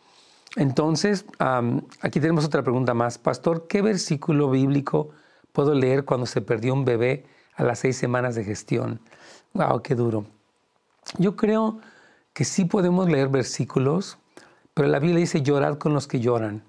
Entonces, 0.56 1.25
aquí 2.00 2.21
tenemos 2.21 2.44
otra 2.44 2.62
pregunta 2.62 2.94
más. 2.94 3.18
Pastor, 3.18 3.66
¿qué 3.66 3.82
versículo 3.82 4.49
bíblico 4.49 5.11
puedo 5.52 5.75
leer 5.75 6.04
cuando 6.04 6.26
se 6.26 6.40
perdió 6.40 6.73
un 6.73 6.85
bebé 6.85 7.26
a 7.56 7.64
las 7.64 7.80
seis 7.80 7.97
semanas 7.97 8.37
de 8.37 8.44
gestión? 8.44 9.00
¡Wow, 9.54 9.82
qué 9.82 9.97
duro! 9.97 10.25
Yo 11.18 11.35
creo 11.35 11.80
que 12.32 12.44
sí 12.44 12.64
podemos 12.64 13.11
leer 13.11 13.28
versículos, 13.28 14.18
pero 14.73 14.88
la 14.88 15.00
Biblia 15.00 15.18
dice 15.18 15.42
llorad 15.42 15.78
con 15.78 15.92
los 15.92 16.06
que 16.06 16.21
lloran. 16.21 16.62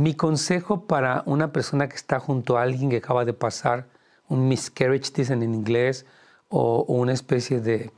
Mi 0.00 0.14
consejo 0.14 0.86
para 0.86 1.22
una 1.26 1.52
persona 1.52 1.86
que 1.86 1.96
está 1.96 2.20
junto 2.20 2.56
a 2.56 2.62
alguien 2.62 2.88
que 2.88 2.96
acaba 2.96 3.26
de 3.26 3.34
pasar 3.34 3.86
un 4.30 4.48
miscarriage, 4.48 5.12
dicen 5.14 5.42
en 5.42 5.52
inglés, 5.52 6.06
o, 6.48 6.84
una 6.88 7.12
especie 7.12 7.60
de, 7.60 7.92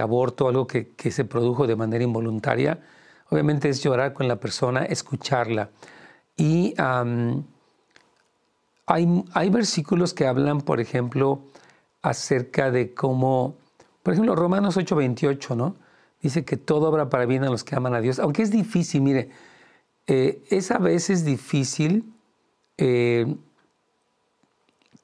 aborto, 0.00 0.48
algo 0.48 0.66
que, 0.66 0.92
se 1.12 1.24
produjo 1.24 1.68
de 1.68 1.76
manera 1.76 2.02
involuntaria, 2.02 2.80
obviamente 3.30 3.68
es 3.68 3.80
llorar 3.84 4.14
con 4.14 4.26
la 4.26 4.40
persona, 4.40 4.84
escucharla. 4.84 5.70
Y 6.36 6.74
hay, 8.86 9.24
hay 9.32 9.48
versículos 9.48 10.14
que 10.14 10.26
hablan, 10.26 10.62
por 10.62 10.80
ejemplo, 10.80 11.42
acerca 12.02 12.72
de 12.72 12.94
cómo, 12.94 13.54
por 14.02 14.14
ejemplo, 14.14 14.34
Romanos 14.34 14.76
8:28, 14.76 15.54
¿no? 15.54 15.76
Dice 16.20 16.44
que 16.44 16.56
todo 16.56 16.88
obra 16.88 17.08
para 17.08 17.26
bien 17.26 17.44
a 17.44 17.48
los 17.48 17.62
que 17.62 17.76
aman 17.76 17.94
a 17.94 18.00
Dios, 18.00 18.18
aunque 18.18 18.42
es 18.42 18.50
difícil, 18.50 19.02
mire, 19.02 19.30
eh, 20.08 20.42
es 20.48 20.70
a 20.70 20.78
veces 20.78 21.26
difícil 21.26 22.10
eh, 22.78 23.36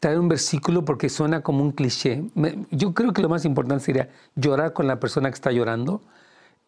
traer 0.01 0.19
un 0.19 0.29
versículo 0.29 0.87
porque 0.87 1.11
suena 1.11 1.43
como 1.43 1.63
un 1.63 1.73
cliché. 1.73 2.25
yo 2.71 2.95
creo 2.95 3.13
que 3.13 3.21
lo 3.21 3.29
más 3.29 3.45
importante 3.45 3.85
sería 3.85 4.09
llorar 4.35 4.73
con 4.73 4.87
la 4.87 4.99
persona 4.99 5.29
que 5.29 5.35
está 5.35 5.53
llorando 5.53 6.01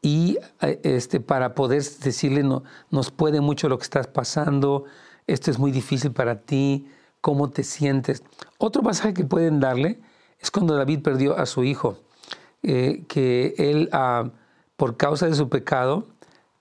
y 0.03 0.37
eh, 0.61 0.79
este, 0.83 1.19
para 1.19 1.55
poder 1.55 1.83
decirle, 1.83 2.43
no, 2.43 2.63
nos 2.91 3.11
puede 3.11 3.41
mucho 3.41 3.71
lo 3.71 3.79
que 3.79 3.85
estás 3.85 4.07
pasando, 4.07 4.85
esto 5.27 5.51
es 5.51 5.59
muy 5.59 5.73
difícil 5.73 6.13
para 6.13 6.43
ti, 6.43 6.87
cómo 7.23 7.49
te 7.49 7.65
sientes. 7.65 8.23
Otro 8.59 8.83
pasaje 8.83 9.15
que 9.15 9.25
pueden 9.25 9.61
darle 9.61 9.99
es 10.39 10.51
cuando 10.51 10.77
David 10.77 11.01
perdió 11.01 11.39
a 11.39 11.47
su 11.47 11.65
hijo, 11.65 12.01
que 12.63 13.55
él, 13.57 13.89
ah, 13.93 14.31
por 14.77 14.99
causa 14.99 15.27
de 15.27 15.35
su 15.35 15.49
pecado, 15.49 16.07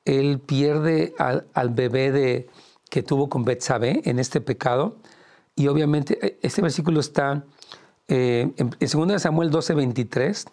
él 0.05 0.39
pierde 0.39 1.13
al, 1.17 1.69
bebé 1.71 2.11
de, 2.11 2.47
que 2.89 3.03
tuvo 3.03 3.27
con 3.27 3.43
Betsabé 3.43 4.01
en 4.05 4.19
este 4.19 4.39
pecado. 4.39 4.97
Y 5.55 5.67
obviamente 5.67 6.25
e, 6.25 6.39
este 6.41 6.61
versículo 6.61 6.99
está 6.99 7.43
eh, 8.07 8.51
en, 8.55 8.69
2 8.79 9.21
Samuel 9.21 9.49
12, 9.49 9.73
23. 9.73 10.45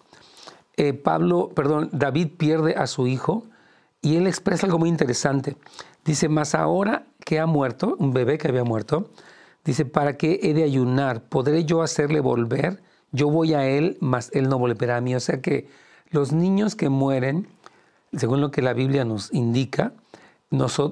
Eh, 0.78 0.94
Pablo, 0.94 1.50
perdón, 1.54 1.90
David 1.92 2.28
pierde 2.38 2.74
a 2.74 2.86
su 2.86 3.06
hijo 3.06 3.44
y 4.00 4.16
él 4.16 4.26
expresa 4.26 4.66
algo 4.66 4.78
muy 4.78 4.88
interesante. 4.88 5.56
Dice, 6.04 6.28
más 6.28 6.54
ahora 6.54 7.06
que 7.24 7.38
ha 7.38 7.46
muerto, 7.46 7.94
un 7.98 8.12
bebé 8.12 8.38
que 8.38 8.48
había 8.48 8.64
muerto, 8.64 9.10
dice, 9.64 9.84
¿para 9.84 10.16
qué 10.16 10.40
he 10.42 10.54
de 10.54 10.64
ayunar? 10.64 11.22
¿Podré 11.22 11.64
yo 11.64 11.82
hacerle 11.82 12.20
volver? 12.20 12.82
Yo 13.12 13.28
voy 13.28 13.52
a 13.52 13.68
él, 13.68 13.98
mas 14.00 14.30
él 14.32 14.48
no 14.48 14.58
volverá 14.58 14.96
a 14.96 15.00
mí. 15.02 15.14
O 15.14 15.20
sea 15.20 15.40
que 15.42 15.68
los 16.10 16.32
niños 16.32 16.74
que 16.74 16.88
mueren 16.88 17.46
según 18.16 18.40
lo 18.40 18.50
que 18.50 18.62
la 18.62 18.72
Biblia 18.72 19.04
nos 19.04 19.32
indica, 19.32 19.92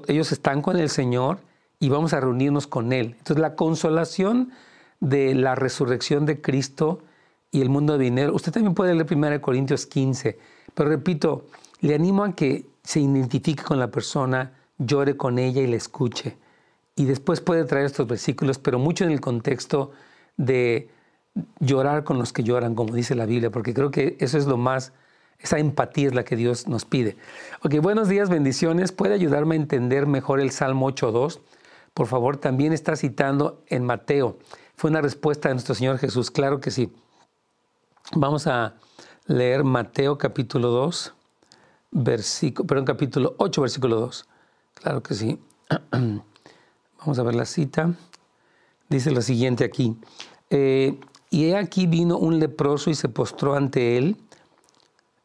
ellos 0.07 0.31
están 0.31 0.61
con 0.61 0.77
el 0.77 0.89
Señor 0.89 1.39
y 1.79 1.89
vamos 1.89 2.13
a 2.13 2.19
reunirnos 2.19 2.67
con 2.67 2.93
Él. 2.93 3.15
Entonces 3.17 3.39
la 3.39 3.55
consolación 3.55 4.51
de 4.99 5.35
la 5.35 5.55
resurrección 5.55 6.25
de 6.25 6.41
Cristo 6.41 6.99
y 7.51 7.61
el 7.61 7.69
mundo 7.69 7.97
de 7.97 8.05
dinero, 8.05 8.33
usted 8.33 8.51
también 8.51 8.73
puede 8.73 8.93
leer 8.95 9.07
1 9.11 9.41
Corintios 9.41 9.85
15, 9.85 10.39
pero 10.73 10.89
repito, 10.89 11.45
le 11.81 11.95
animo 11.95 12.23
a 12.23 12.33
que 12.33 12.65
se 12.83 13.01
identifique 13.01 13.63
con 13.63 13.79
la 13.79 13.91
persona, 13.91 14.53
llore 14.77 15.17
con 15.17 15.37
ella 15.37 15.61
y 15.61 15.67
la 15.67 15.75
escuche. 15.75 16.37
Y 16.95 17.05
después 17.05 17.41
puede 17.41 17.65
traer 17.65 17.85
estos 17.85 18.07
versículos, 18.07 18.57
pero 18.57 18.79
mucho 18.79 19.03
en 19.03 19.11
el 19.11 19.21
contexto 19.21 19.91
de 20.37 20.89
llorar 21.59 22.03
con 22.03 22.19
los 22.19 22.33
que 22.33 22.43
lloran, 22.43 22.75
como 22.75 22.93
dice 22.93 23.15
la 23.15 23.25
Biblia, 23.25 23.49
porque 23.49 23.73
creo 23.73 23.91
que 23.91 24.17
eso 24.19 24.37
es 24.37 24.45
lo 24.45 24.57
más 24.57 24.93
esa 25.41 25.57
empatía 25.57 26.07
es 26.07 26.13
la 26.13 26.23
que 26.23 26.35
Dios 26.35 26.67
nos 26.67 26.85
pide. 26.85 27.17
Ok, 27.63 27.75
buenos 27.81 28.07
días, 28.07 28.29
bendiciones. 28.29 28.91
¿Puede 28.91 29.15
ayudarme 29.15 29.55
a 29.55 29.57
entender 29.59 30.05
mejor 30.05 30.39
el 30.39 30.51
Salmo 30.51 30.87
8.2? 30.89 31.39
Por 31.93 32.07
favor, 32.07 32.37
también 32.37 32.73
está 32.73 32.95
citando 32.95 33.63
en 33.67 33.83
Mateo. 33.83 34.37
Fue 34.75 34.89
una 34.89 35.01
respuesta 35.01 35.49
de 35.49 35.55
nuestro 35.55 35.75
Señor 35.75 35.97
Jesús. 35.97 36.29
Claro 36.31 36.59
que 36.59 36.69
sí. 36.69 36.93
Vamos 38.13 38.45
a 38.47 38.75
leer 39.25 39.63
Mateo 39.63 40.17
capítulo 40.17 40.69
2, 40.69 41.13
versículo, 41.91 42.67
perdón, 42.67 42.85
capítulo 42.85 43.35
8, 43.37 43.61
versículo 43.61 43.99
2. 43.99 44.27
Claro 44.75 45.01
que 45.01 45.15
sí. 45.15 45.39
Vamos 46.99 47.19
a 47.19 47.23
ver 47.23 47.35
la 47.35 47.45
cita. 47.45 47.93
Dice 48.89 49.11
lo 49.11 49.21
siguiente 49.21 49.63
aquí. 49.63 49.97
Eh, 50.49 50.99
y 51.29 51.45
he 51.45 51.57
aquí 51.57 51.87
vino 51.87 52.17
un 52.17 52.39
leproso 52.39 52.89
y 52.89 52.95
se 52.95 53.09
postró 53.09 53.55
ante 53.55 53.97
él 53.97 54.17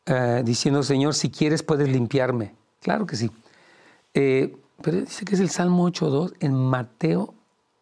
eh, 0.06 0.42
diciendo, 0.44 0.82
Señor, 0.82 1.14
si 1.14 1.30
quieres 1.30 1.62
puedes 1.62 1.88
limpiarme. 1.88 2.54
Claro 2.80 3.06
que 3.06 3.16
sí. 3.16 3.30
Eh, 4.14 4.56
pero 4.82 5.00
dice 5.00 5.24
que 5.24 5.34
es 5.34 5.40
el 5.40 5.50
Salmo 5.50 5.88
8.2 5.88 6.34
en 6.40 6.54
Mateo 6.54 7.34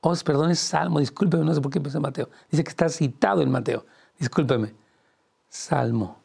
Oh, 0.06 0.14
perdón, 0.22 0.50
es 0.50 0.58
Salmo, 0.58 1.00
discúlpeme, 1.00 1.46
no 1.46 1.54
sé 1.54 1.62
por 1.62 1.72
qué 1.72 1.80
pensé 1.80 1.96
en 1.96 2.02
Mateo. 2.02 2.28
Dice 2.50 2.62
que 2.62 2.68
está 2.68 2.90
citado 2.90 3.40
en 3.40 3.50
Mateo. 3.50 3.86
Discúlpeme. 4.18 4.74
Salmo 5.48 6.18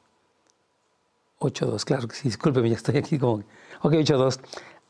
8.2, 1.39 1.85
claro 1.85 2.05
que 2.09 2.15
sí, 2.17 2.27
discúlpeme, 2.27 2.69
ya 2.69 2.75
estoy 2.75 2.97
aquí 2.97 3.17
como... 3.17 3.35
Ok, 3.81 3.93
8.2. 3.93 4.41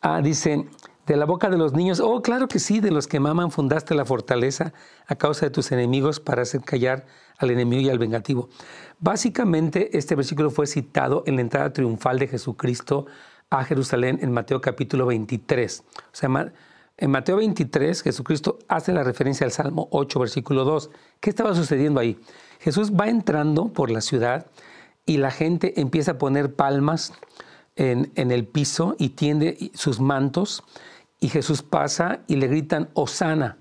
Ah, 0.01 0.21
dice, 0.23 0.67
de 1.09 1.17
la 1.17 1.25
boca 1.25 1.49
de 1.49 1.57
los 1.57 1.73
niños, 1.73 1.99
oh, 1.99 2.21
claro 2.21 2.47
que 2.47 2.59
sí, 2.59 2.81
de 2.81 2.91
los 2.91 3.07
que 3.07 3.19
maman 3.19 3.49
fundaste 3.49 3.95
la 3.95 4.05
fortaleza 4.05 4.73
a 5.07 5.15
causa 5.15 5.47
de 5.47 5.49
tus 5.49 5.71
enemigos 5.71 6.19
para 6.19 6.43
hacer 6.43 6.61
callar 6.61 7.07
al 7.39 7.49
enemigo 7.49 7.81
y 7.81 7.89
al 7.89 7.97
vengativo. 7.97 8.49
Básicamente, 8.99 9.97
este 9.97 10.13
versículo 10.13 10.51
fue 10.51 10.67
citado 10.67 11.23
en 11.25 11.37
la 11.37 11.41
entrada 11.41 11.73
triunfal 11.73 12.19
de 12.19 12.27
Jesucristo 12.27 13.07
a 13.49 13.63
Jerusalén 13.63 14.19
en 14.21 14.31
Mateo 14.31 14.61
capítulo 14.61 15.07
23. 15.07 15.83
O 15.97 16.03
sea, 16.11 16.53
en 16.97 17.09
Mateo 17.09 17.37
23, 17.37 18.03
Jesucristo 18.03 18.59
hace 18.67 18.93
la 18.93 19.03
referencia 19.03 19.45
al 19.45 19.51
Salmo 19.51 19.87
8, 19.89 20.19
versículo 20.19 20.63
2. 20.63 20.91
¿Qué 21.19 21.31
estaba 21.31 21.55
sucediendo 21.55 21.99
ahí? 21.99 22.19
Jesús 22.59 22.91
va 22.91 23.07
entrando 23.07 23.73
por 23.73 23.89
la 23.89 24.01
ciudad 24.01 24.45
y 25.07 25.17
la 25.17 25.31
gente 25.31 25.81
empieza 25.81 26.11
a 26.11 26.17
poner 26.19 26.53
palmas 26.53 27.13
en, 27.79 28.31
el 28.31 28.45
piso 28.45 28.95
y 28.99 29.09
tiende 29.09 29.71
sus 29.73 29.99
mantos 29.99 30.63
y 31.19 31.29
Jesús 31.29 31.61
pasa 31.61 32.21
y 32.27 32.35
le 32.35 32.47
gritan 32.47 32.89
Osana. 32.93 33.57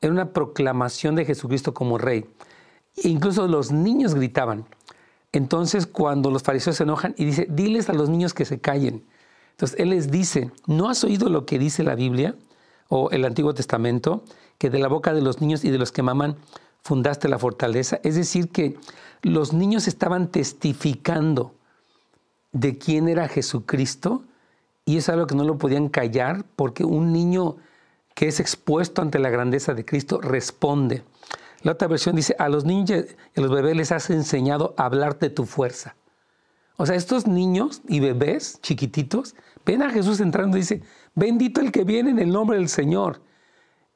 Era 0.00 0.12
una 0.12 0.32
proclamación 0.32 1.14
de 1.16 1.24
Jesucristo 1.24 1.74
como 1.74 1.98
rey. 1.98 2.26
E 2.96 3.08
incluso 3.08 3.46
los 3.48 3.72
niños 3.72 4.14
gritaban. 4.14 4.66
Entonces 5.32 5.86
cuando 5.86 6.30
los 6.30 6.42
fariseos 6.42 6.76
se 6.76 6.84
enojan 6.84 7.14
y 7.16 7.24
dice, 7.24 7.46
diles 7.50 7.88
a 7.88 7.94
los 7.94 8.08
niños 8.08 8.34
que 8.34 8.44
se 8.44 8.60
callen. 8.60 9.04
Entonces 9.52 9.78
él 9.80 9.90
les 9.90 10.10
dice, 10.10 10.50
¿no 10.66 10.88
has 10.88 11.02
oído 11.04 11.28
lo 11.28 11.46
que 11.46 11.58
dice 11.58 11.82
la 11.82 11.94
Biblia? 11.94 12.34
o 12.88 13.10
el 13.10 13.24
Antiguo 13.24 13.54
Testamento, 13.54 14.24
que 14.56 14.70
de 14.70 14.78
la 14.78 14.88
boca 14.88 15.12
de 15.12 15.20
los 15.20 15.40
niños 15.40 15.64
y 15.64 15.70
de 15.70 15.78
los 15.78 15.92
que 15.92 16.02
maman 16.02 16.36
fundaste 16.82 17.28
la 17.28 17.38
fortaleza. 17.38 18.00
Es 18.02 18.16
decir, 18.16 18.48
que 18.48 18.76
los 19.22 19.52
niños 19.52 19.86
estaban 19.86 20.28
testificando 20.28 21.54
de 22.52 22.78
quién 22.78 23.08
era 23.08 23.28
Jesucristo 23.28 24.24
y 24.88 24.96
es 24.96 25.10
algo 25.10 25.26
que 25.26 25.34
no 25.34 25.44
lo 25.44 25.58
podían 25.58 25.90
callar 25.90 26.46
porque 26.56 26.82
un 26.82 27.12
niño 27.12 27.58
que 28.14 28.26
es 28.26 28.40
expuesto 28.40 29.02
ante 29.02 29.18
la 29.18 29.28
grandeza 29.28 29.74
de 29.74 29.84
Cristo 29.84 30.18
responde. 30.18 31.04
La 31.60 31.72
otra 31.72 31.88
versión 31.88 32.16
dice, 32.16 32.34
a 32.38 32.48
los 32.48 32.64
niños 32.64 32.88
y 32.88 33.38
a 33.38 33.42
los 33.42 33.50
bebés 33.50 33.76
les 33.76 33.92
has 33.92 34.08
enseñado 34.08 34.72
a 34.78 34.86
hablar 34.86 35.18
de 35.18 35.28
tu 35.28 35.44
fuerza. 35.44 35.94
O 36.78 36.86
sea, 36.86 36.96
estos 36.96 37.26
niños 37.26 37.82
y 37.86 38.00
bebés 38.00 38.60
chiquititos 38.62 39.36
ven 39.66 39.82
a 39.82 39.90
Jesús 39.90 40.20
entrando 40.20 40.56
y 40.56 40.60
dice, 40.60 40.82
bendito 41.14 41.60
el 41.60 41.70
que 41.70 41.84
viene 41.84 42.08
en 42.08 42.18
el 42.18 42.32
nombre 42.32 42.56
del 42.56 42.70
Señor. 42.70 43.20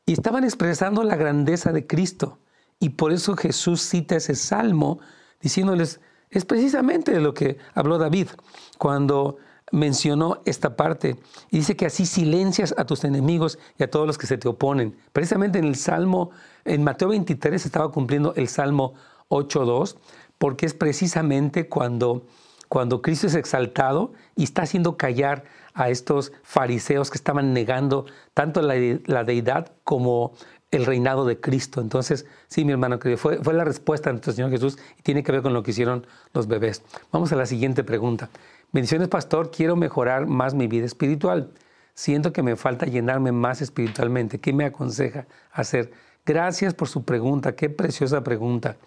Y 0.04 0.12
estaban 0.12 0.44
expresando 0.44 1.04
la 1.04 1.16
grandeza 1.16 1.72
de 1.72 1.86
Cristo. 1.86 2.38
Y 2.80 2.90
por 2.90 3.12
eso 3.12 3.34
Jesús 3.34 3.80
cita 3.80 4.16
ese 4.16 4.34
salmo 4.34 4.98
diciéndoles, 5.40 6.02
es 6.28 6.44
precisamente 6.44 7.12
de 7.12 7.20
lo 7.20 7.32
que 7.32 7.56
habló 7.72 7.96
David 7.96 8.28
cuando 8.76 9.38
mencionó 9.72 10.42
esta 10.44 10.76
parte. 10.76 11.16
Y 11.50 11.58
dice 11.58 11.74
que 11.74 11.86
así 11.86 12.06
silencias 12.06 12.72
a 12.78 12.84
tus 12.84 13.02
enemigos 13.02 13.58
y 13.78 13.82
a 13.82 13.90
todos 13.90 14.06
los 14.06 14.18
que 14.18 14.28
se 14.28 14.38
te 14.38 14.48
oponen. 14.48 14.96
Precisamente 15.12 15.58
en 15.58 15.64
el 15.64 15.74
Salmo, 15.74 16.30
en 16.64 16.84
Mateo 16.84 17.08
23 17.08 17.66
estaba 17.66 17.90
cumpliendo 17.90 18.34
el 18.36 18.46
Salmo 18.46 18.94
8.2, 19.30 19.96
porque 20.38 20.66
es 20.66 20.74
precisamente 20.74 21.68
cuando, 21.68 22.26
cuando 22.68 23.02
Cristo 23.02 23.26
es 23.26 23.34
exaltado 23.34 24.12
y 24.36 24.44
está 24.44 24.62
haciendo 24.62 24.96
callar 24.96 25.44
a 25.74 25.88
estos 25.88 26.32
fariseos 26.42 27.10
que 27.10 27.16
estaban 27.16 27.52
negando 27.54 28.04
tanto 28.34 28.60
la, 28.60 29.24
deidad 29.24 29.72
como 29.84 30.32
el 30.70 30.84
reinado 30.84 31.24
de 31.24 31.40
Cristo. 31.40 31.80
Entonces, 31.80 32.26
sí, 32.48 32.64
mi 32.64 32.72
hermano 32.72 32.98
fue, 33.16 33.42
fue 33.42 33.54
la 33.54 33.64
respuesta 33.64 34.10
de 34.10 34.14
nuestro 34.14 34.32
Señor 34.32 34.50
Jesús 34.50 34.78
y 34.98 35.02
tiene 35.02 35.22
que 35.22 35.32
ver 35.32 35.42
con 35.42 35.54
lo 35.54 35.62
que 35.62 35.70
hicieron 35.70 36.06
los 36.34 36.46
bebés. 36.46 36.82
Vamos 37.10 37.32
a 37.32 37.36
la 37.36 37.46
siguiente 37.46 37.84
pregunta. 37.84 38.28
Bendiciones, 38.72 39.08
pastor, 39.08 39.50
quiero 39.50 39.76
mejorar 39.76 40.26
más 40.26 40.54
mi 40.54 40.66
vida 40.66 40.86
espiritual. 40.86 41.52
Siento 41.92 42.32
que 42.32 42.42
me 42.42 42.56
falta 42.56 42.86
llenarme 42.86 43.30
más 43.30 43.60
espiritualmente. 43.60 44.40
¿Qué 44.40 44.54
me 44.54 44.64
aconseja 44.64 45.26
hacer? 45.52 45.92
Gracias 46.24 46.72
por 46.72 46.88
su 46.88 47.04
pregunta, 47.04 47.54
qué 47.54 47.68
preciosa 47.68 48.24
pregunta. 48.24 48.78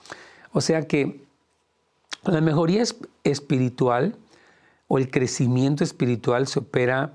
O 0.54 0.62
sea 0.62 0.88
que 0.88 1.24
la 2.24 2.42
mejoría 2.42 2.84
espiritual 3.24 4.18
o 4.88 4.98
el 4.98 5.12
crecimiento 5.12 5.84
espiritual 5.84 6.48
se 6.48 6.60
opera 6.60 7.14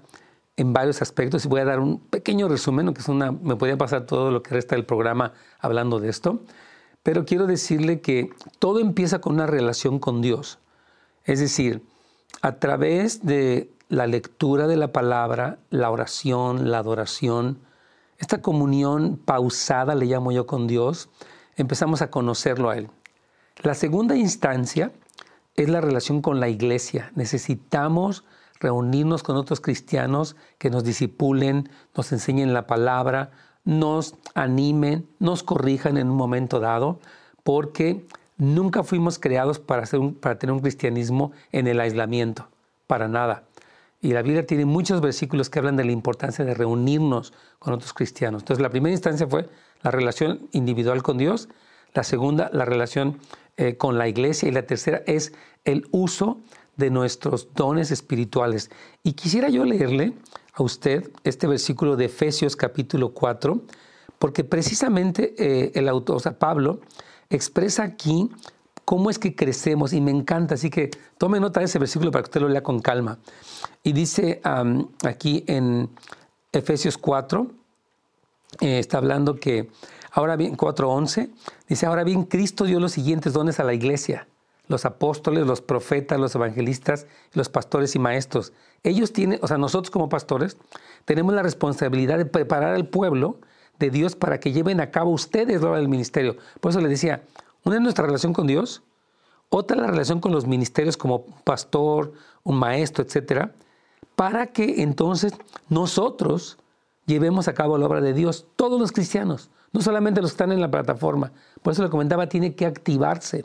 en 0.57 0.73
varios 0.73 1.03
aspectos 1.03 1.45
y 1.45 1.49
voy 1.49 1.62
a 1.62 1.64
dar 1.64 1.81
un 1.81 1.99
pequeño 1.99 2.49
resumen, 2.49 2.95
que 2.95 3.01
es 3.01 3.09
una, 3.09 3.33
me 3.33 3.57
podría 3.57 3.79
pasar 3.79 4.07
todo 4.07 4.31
lo 4.31 4.45
que 4.45 4.55
resta 4.55 4.77
del 4.77 4.85
programa 4.85 5.33
hablando 5.59 5.99
de 5.99 6.09
esto, 6.09 6.45
pero 7.03 7.25
quiero 7.25 7.49
decirle 7.49 8.01
que 8.01 8.31
todo 8.61 8.79
empieza 8.79 9.21
con 9.21 9.35
una 9.35 9.49
relación 9.49 9.99
con 9.99 10.23
Dios. 10.23 10.61
Es 11.25 11.40
decir, 11.40 11.83
a 12.43 12.53
través 12.57 13.25
de 13.25 13.73
la 13.88 14.07
lectura 14.07 14.66
de 14.66 14.77
la 14.77 14.93
palabra, 14.93 15.59
la 15.71 15.90
oración, 15.90 16.71
la 16.71 16.79
adoración, 16.79 17.59
esta 18.19 18.40
comunión 18.40 19.16
pausada, 19.16 19.95
le 19.95 20.07
llamo 20.07 20.31
yo 20.33 20.47
con 20.47 20.66
Dios, 20.66 21.09
empezamos 21.57 22.03
a 22.03 22.11
conocerlo 22.11 22.71
a 22.71 22.77
Él. 22.77 22.88
La 23.62 23.75
segunda 23.75 24.16
instancia 24.16 24.93
es 25.57 25.69
la 25.69 25.81
relación 25.81 26.23
con 26.23 26.40
la 26.40 26.49
iglesia. 26.49 27.12
Necesitamos 27.14 28.25
reunirnos 28.61 29.23
con 29.23 29.37
otros 29.37 29.61
cristianos 29.61 30.37
que 30.59 30.71
nos 30.71 30.85
disipulen, 30.85 31.69
nos 31.97 32.12
enseñen 32.12 32.55
la 32.55 32.66
palabra, 32.66 33.31
nos 33.64 34.14
animen, 34.35 35.09
nos 35.19 35.43
corrijan 35.43 35.97
en 35.97 36.11
un 36.11 36.16
momento 36.16 36.61
dado, 36.61 37.01
porque 37.43 38.07
nunca 38.40 38.83
fuimos 38.83 39.18
creados 39.18 39.59
para, 39.59 39.85
tener 39.87 40.53
un 40.53 40.61
cristianismo 40.61 41.33
en 41.53 41.66
el 41.66 41.79
aislamiento, 41.79 42.48
para 42.87 43.07
nada. 43.07 43.44
Y 44.00 44.12
la 44.12 44.22
Biblia 44.22 44.46
tiene 44.46 44.64
muchos 44.64 45.03
versículos 45.03 45.50
que 45.50 45.59
hablan 45.59 45.76
de 45.76 45.85
la 45.85 45.92
importancia 45.92 46.44
de 46.44 46.55
reunirnos 46.55 47.35
con 47.59 47.74
otros 47.74 47.92
cristianos. 47.92 48.42
Entonces, 48.42 48.62
la 48.62 48.70
primera 48.70 48.92
instancia 48.92 49.26
fue 49.26 49.48
la 49.83 49.90
relación 49.90 50.48
individual 50.53 51.03
con 51.03 51.18
Dios, 51.18 51.50
la 51.92 52.03
segunda, 52.03 52.48
la 52.53 52.64
relación 52.64 53.18
eh, 53.59 53.76
con 53.76 53.98
la 53.98 54.09
iglesia 54.09 54.48
y 54.48 54.53
la 54.53 54.62
tercera 54.62 55.03
es 55.07 55.35
el 55.64 55.87
uso 55.90 56.40
de 56.76 56.88
nuestros 56.88 57.53
dones 57.55 57.90
espirituales. 57.90 58.70
Y 59.03 59.12
quisiera 59.12 59.50
yo 59.50 59.66
leerle 59.66 60.14
a 60.55 60.62
usted 60.62 61.11
este 61.24 61.46
versículo 61.46 61.96
de 61.96 62.07
Efesios 62.07 62.57
capítulo 62.57 63.12
4, 63.12 63.61
porque 64.18 64.44
precisamente 64.44 65.35
eh, 65.37 65.72
el 65.74 65.88
autor, 65.88 66.16
o 66.16 66.20
sea, 66.20 66.38
Pablo, 66.38 66.81
expresa 67.31 67.83
aquí 67.85 68.31
cómo 68.85 69.09
es 69.09 69.19
que 69.19 69.35
crecemos 69.35 69.93
y 69.93 70.01
me 70.01 70.11
encanta, 70.11 70.55
así 70.57 70.69
que 70.69 70.90
tome 71.16 71.40
nota 71.40 71.61
de 71.61 71.66
ese 71.66 71.79
versículo 71.79 72.11
para 72.11 72.23
que 72.23 72.29
usted 72.29 72.40
lo 72.40 72.49
lea 72.49 72.62
con 72.62 72.81
calma. 72.81 73.19
Y 73.83 73.93
dice 73.93 74.40
aquí 75.05 75.45
en 75.47 75.88
Efesios 76.53 76.99
4, 76.99 77.47
eh, 78.61 78.79
está 78.81 78.99
hablando 78.99 79.37
que 79.37 79.71
Ahora 80.12 80.37
bien, 80.37 80.57
4.11 80.57 81.31
dice, 81.69 81.87
ahora 81.87 82.05
bien, 82.05 82.25
Cristo 82.25 82.64
dio 82.64 82.81
los 82.81 82.93
siguientes 82.93 83.33
dones 83.33 83.61
a 83.61 83.64
la 83.64 83.75
iglesia, 83.75 84.27
los 84.66 84.85
apóstoles, 84.85 85.47
los 85.47 85.61
profetas, 85.61 86.19
los 86.19 86.35
evangelistas, 86.35 87.07
los 87.33 87.49
pastores 87.49 87.95
y 87.95 87.99
maestros. 87.99 88.53
Ellos 88.83 89.12
tienen, 89.12 89.38
o 89.43 89.47
sea, 89.47 89.59
nosotros 89.59 89.90
como 89.90 90.09
pastores, 90.09 90.57
tenemos 91.05 91.35
la 91.35 91.43
responsabilidad 91.43 92.19
de 92.19 92.27
preparar 92.27 92.75
al 92.75 92.88
pueblo 92.88 93.38
de 93.81 93.90
Dios 93.90 94.14
para 94.14 94.38
que 94.38 94.53
lleven 94.53 94.81
a 94.81 94.93
cabo 94.93 95.11
ustedes 95.11 95.61
la 95.61 95.71
obra 95.71 95.79
del 95.81 95.88
ministerio. 95.88 96.37
Por 96.61 96.71
eso 96.71 96.81
le 96.81 96.88
decía, 96.88 97.25
una 97.64 97.77
es 97.77 97.83
nuestra 97.83 98.07
relación 98.07 98.33
con 98.33 98.47
Dios, 98.47 98.85
otra 99.49 99.77
la 99.77 99.88
relación 99.88 100.21
con 100.21 100.31
los 100.31 100.47
ministerios 100.47 100.97
como 100.97 101.27
pastor, 101.43 102.12
un 102.45 102.57
maestro, 102.57 103.03
etcétera, 103.03 103.55
para 104.14 104.47
que 104.47 104.83
entonces 104.83 105.33
nosotros 105.69 106.59
llevemos 107.07 107.49
a 107.49 107.55
cabo 107.55 107.77
la 107.77 107.87
obra 107.87 108.01
de 108.01 108.12
Dios, 108.12 108.47
todos 108.55 108.79
los 108.81 108.93
cristianos 108.93 109.51
no 109.73 109.81
solamente 109.81 110.21
los 110.21 110.33
que 110.33 110.35
están 110.35 110.53
en 110.53 110.61
la 110.61 110.71
plataforma. 110.71 111.33
Por 111.62 111.73
eso 111.73 111.83
lo 111.83 111.90
comentaba, 111.90 112.29
tiene 112.29 112.55
que 112.55 112.66
activarse. 112.66 113.45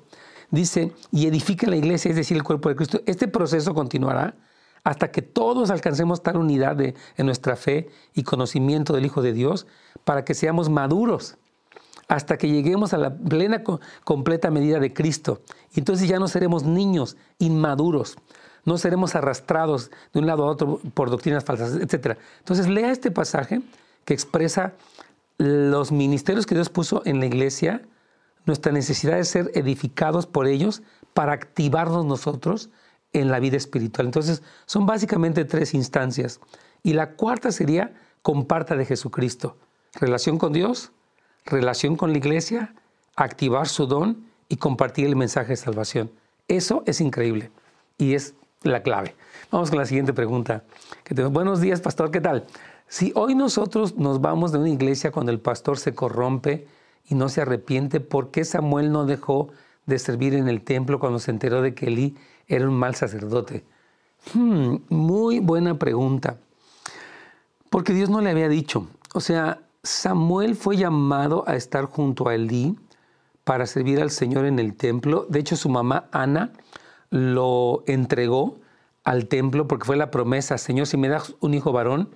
Dice, 0.52 0.94
y 1.12 1.28
edifica 1.28 1.68
la 1.68 1.76
iglesia, 1.76 2.10
es 2.10 2.18
decir, 2.18 2.38
el 2.38 2.44
cuerpo 2.44 2.70
de 2.70 2.76
Cristo. 2.76 3.02
Este 3.06 3.28
proceso 3.28 3.74
continuará 3.74 4.36
hasta 4.84 5.12
que 5.12 5.22
todos 5.22 5.72
alcancemos 5.72 6.22
tal 6.22 6.38
unidad 6.38 6.80
en 6.80 7.26
nuestra 7.26 7.56
fe 7.56 7.90
y 8.14 8.24
conocimiento 8.24 8.94
del 8.94 9.06
Hijo 9.06 9.22
de 9.22 9.34
Dios 9.34 9.66
para 10.06 10.24
que 10.24 10.34
seamos 10.34 10.70
maduros, 10.70 11.38
hasta 12.08 12.38
que 12.38 12.48
lleguemos 12.50 12.94
a 12.94 12.98
la 12.98 13.14
plena, 13.14 13.64
completa 14.04 14.52
medida 14.52 14.80
de 14.80 14.94
Cristo. 14.94 15.42
Entonces 15.76 16.08
ya 16.08 16.20
no 16.20 16.28
seremos 16.28 16.64
niños 16.64 17.18
inmaduros, 17.40 18.16
no 18.64 18.78
seremos 18.78 19.16
arrastrados 19.16 19.92
de 20.14 20.20
un 20.20 20.28
lado 20.28 20.46
a 20.46 20.52
otro 20.52 20.80
por 20.94 21.10
doctrinas 21.10 21.44
falsas, 21.44 21.76
etc. 21.76 22.18
Entonces 22.40 22.68
lea 22.68 22.92
este 22.92 23.12
pasaje 23.12 23.62
que 24.06 24.14
expresa 24.14 24.74
los 25.38 25.92
ministerios 25.92 26.46
que 26.46 26.56
Dios 26.56 26.70
puso 26.70 27.02
en 27.06 27.20
la 27.20 27.26
iglesia, 27.26 27.82
nuestra 28.46 28.72
necesidad 28.72 29.16
de 29.16 29.26
ser 29.26 29.52
edificados 29.56 30.28
por 30.28 30.48
ellos 30.48 30.84
para 31.14 31.34
activarnos 31.34 32.06
nosotros 32.06 32.70
en 33.12 33.32
la 33.32 33.40
vida 33.40 33.58
espiritual. 33.58 34.06
Entonces, 34.08 34.44
son 34.66 34.86
básicamente 34.86 35.46
tres 35.46 35.74
instancias. 35.74 36.40
Y 36.84 36.94
la 36.94 37.14
cuarta 37.14 37.52
sería 37.52 37.94
comparta 38.22 38.76
de 38.76 38.86
Jesucristo. 38.86 39.58
Relación 40.00 40.38
con 40.38 40.52
Dios, 40.52 40.92
relación 41.46 41.96
con 41.96 42.12
la 42.12 42.18
iglesia, 42.18 42.74
activar 43.16 43.68
su 43.68 43.88
don 43.88 44.26
y 44.50 44.58
compartir 44.58 45.06
el 45.06 45.16
mensaje 45.16 45.50
de 45.50 45.58
salvación. 45.58 46.12
Eso 46.50 46.84
es 46.86 47.00
increíble 47.00 47.50
y 47.98 48.14
es 48.14 48.34
la 48.64 48.84
clave. 48.84 49.16
Vamos 49.52 49.70
con 49.70 49.80
la 49.80 49.86
siguiente 49.86 50.12
pregunta. 50.12 50.64
Buenos 51.32 51.62
días, 51.62 51.80
pastor, 51.80 52.12
¿qué 52.12 52.20
tal? 52.20 52.46
Si 52.90 53.14
hoy 53.16 53.36
nosotros 53.36 53.96
nos 53.96 54.20
vamos 54.20 54.52
de 54.52 54.58
una 54.58 54.70
iglesia 54.70 55.12
cuando 55.12 55.32
el 55.32 55.40
pastor 55.40 55.78
se 55.78 55.96
corrompe 55.96 56.68
y 57.08 57.16
no 57.16 57.30
se 57.30 57.42
arrepiente, 57.42 58.02
¿por 58.02 58.32
qué 58.32 58.44
Samuel 58.44 58.92
no 58.92 59.06
dejó 59.06 59.50
de 59.86 59.98
servir 59.98 60.34
en 60.34 60.50
el 60.50 60.62
templo 60.62 61.00
cuando 61.00 61.20
se 61.20 61.32
enteró 61.32 61.62
de 61.62 61.74
que 61.74 61.88
Elí 61.88 62.18
era 62.48 62.68
un 62.68 62.76
mal 62.76 62.96
sacerdote? 62.96 63.64
Hmm, 64.34 64.78
muy 64.90 65.40
buena 65.40 65.80
pregunta. 65.80 66.38
Porque 67.70 67.94
Dios 67.94 68.10
no 68.10 68.20
le 68.22 68.30
había 68.30 68.50
dicho. 68.50 68.88
O 69.14 69.22
sea, 69.22 69.60
Samuel 69.86 70.56
fue 70.56 70.78
llamado 70.78 71.44
a 71.48 71.56
estar 71.56 71.86
junto 71.86 72.28
a 72.28 72.36
Elí 72.36 72.76
para 73.44 73.68
servir 73.68 74.02
al 74.02 74.10
Señor 74.10 74.46
en 74.46 74.58
el 74.58 74.76
templo. 74.76 75.28
De 75.30 75.40
hecho, 75.40 75.56
su 75.56 75.70
mamá 75.70 76.10
Ana 76.12 76.52
lo 77.12 77.84
entregó 77.86 78.58
al 79.04 79.28
templo 79.28 79.68
porque 79.68 79.86
fue 79.86 79.96
la 79.96 80.10
promesa, 80.10 80.58
Señor, 80.58 80.88
si 80.88 80.98
me 80.98 81.08
das 81.08 81.36
un 81.40 81.54
hijo 81.54 81.72
varón, 81.72 82.10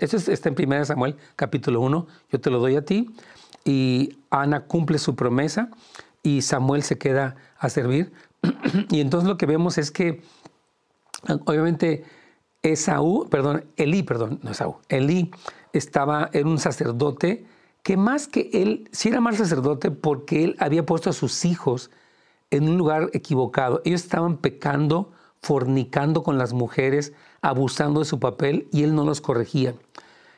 eso 0.00 0.16
está 0.32 0.48
en 0.48 0.56
1 0.58 0.84
Samuel 0.84 1.16
capítulo 1.36 1.80
1, 1.80 2.06
yo 2.32 2.40
te 2.40 2.50
lo 2.50 2.58
doy 2.58 2.74
a 2.74 2.84
ti, 2.84 3.14
y 3.64 4.18
Ana 4.28 4.64
cumple 4.64 4.98
su 4.98 5.14
promesa 5.14 5.70
y 6.24 6.42
Samuel 6.42 6.82
se 6.82 6.98
queda 6.98 7.36
a 7.58 7.68
servir. 7.68 8.12
y 8.90 9.00
entonces 9.00 9.28
lo 9.28 9.38
que 9.38 9.46
vemos 9.46 9.78
es 9.78 9.92
que, 9.92 10.22
obviamente, 11.44 12.04
Esaú, 12.62 13.28
perdón, 13.30 13.64
Elí, 13.76 14.02
perdón, 14.02 14.40
no 14.42 14.50
Esaú, 14.50 14.78
Elí 14.88 15.30
estaba, 15.72 16.30
era 16.32 16.48
un 16.48 16.58
sacerdote 16.58 17.44
que 17.82 17.96
más 17.96 18.28
que 18.28 18.50
él, 18.52 18.88
si 18.92 19.08
era 19.08 19.20
mal 19.20 19.36
sacerdote 19.36 19.90
porque 19.90 20.44
él 20.44 20.56
había 20.58 20.86
puesto 20.86 21.10
a 21.10 21.12
sus 21.12 21.44
hijos 21.44 21.90
en 22.50 22.68
un 22.68 22.78
lugar 22.78 23.10
equivocado. 23.12 23.80
Ellos 23.84 24.02
estaban 24.02 24.36
pecando, 24.36 25.10
fornicando 25.40 26.22
con 26.22 26.38
las 26.38 26.52
mujeres, 26.52 27.12
abusando 27.40 28.00
de 28.00 28.06
su 28.06 28.20
papel 28.20 28.68
y 28.70 28.84
él 28.84 28.94
no 28.94 29.04
los 29.04 29.20
corregía. 29.20 29.74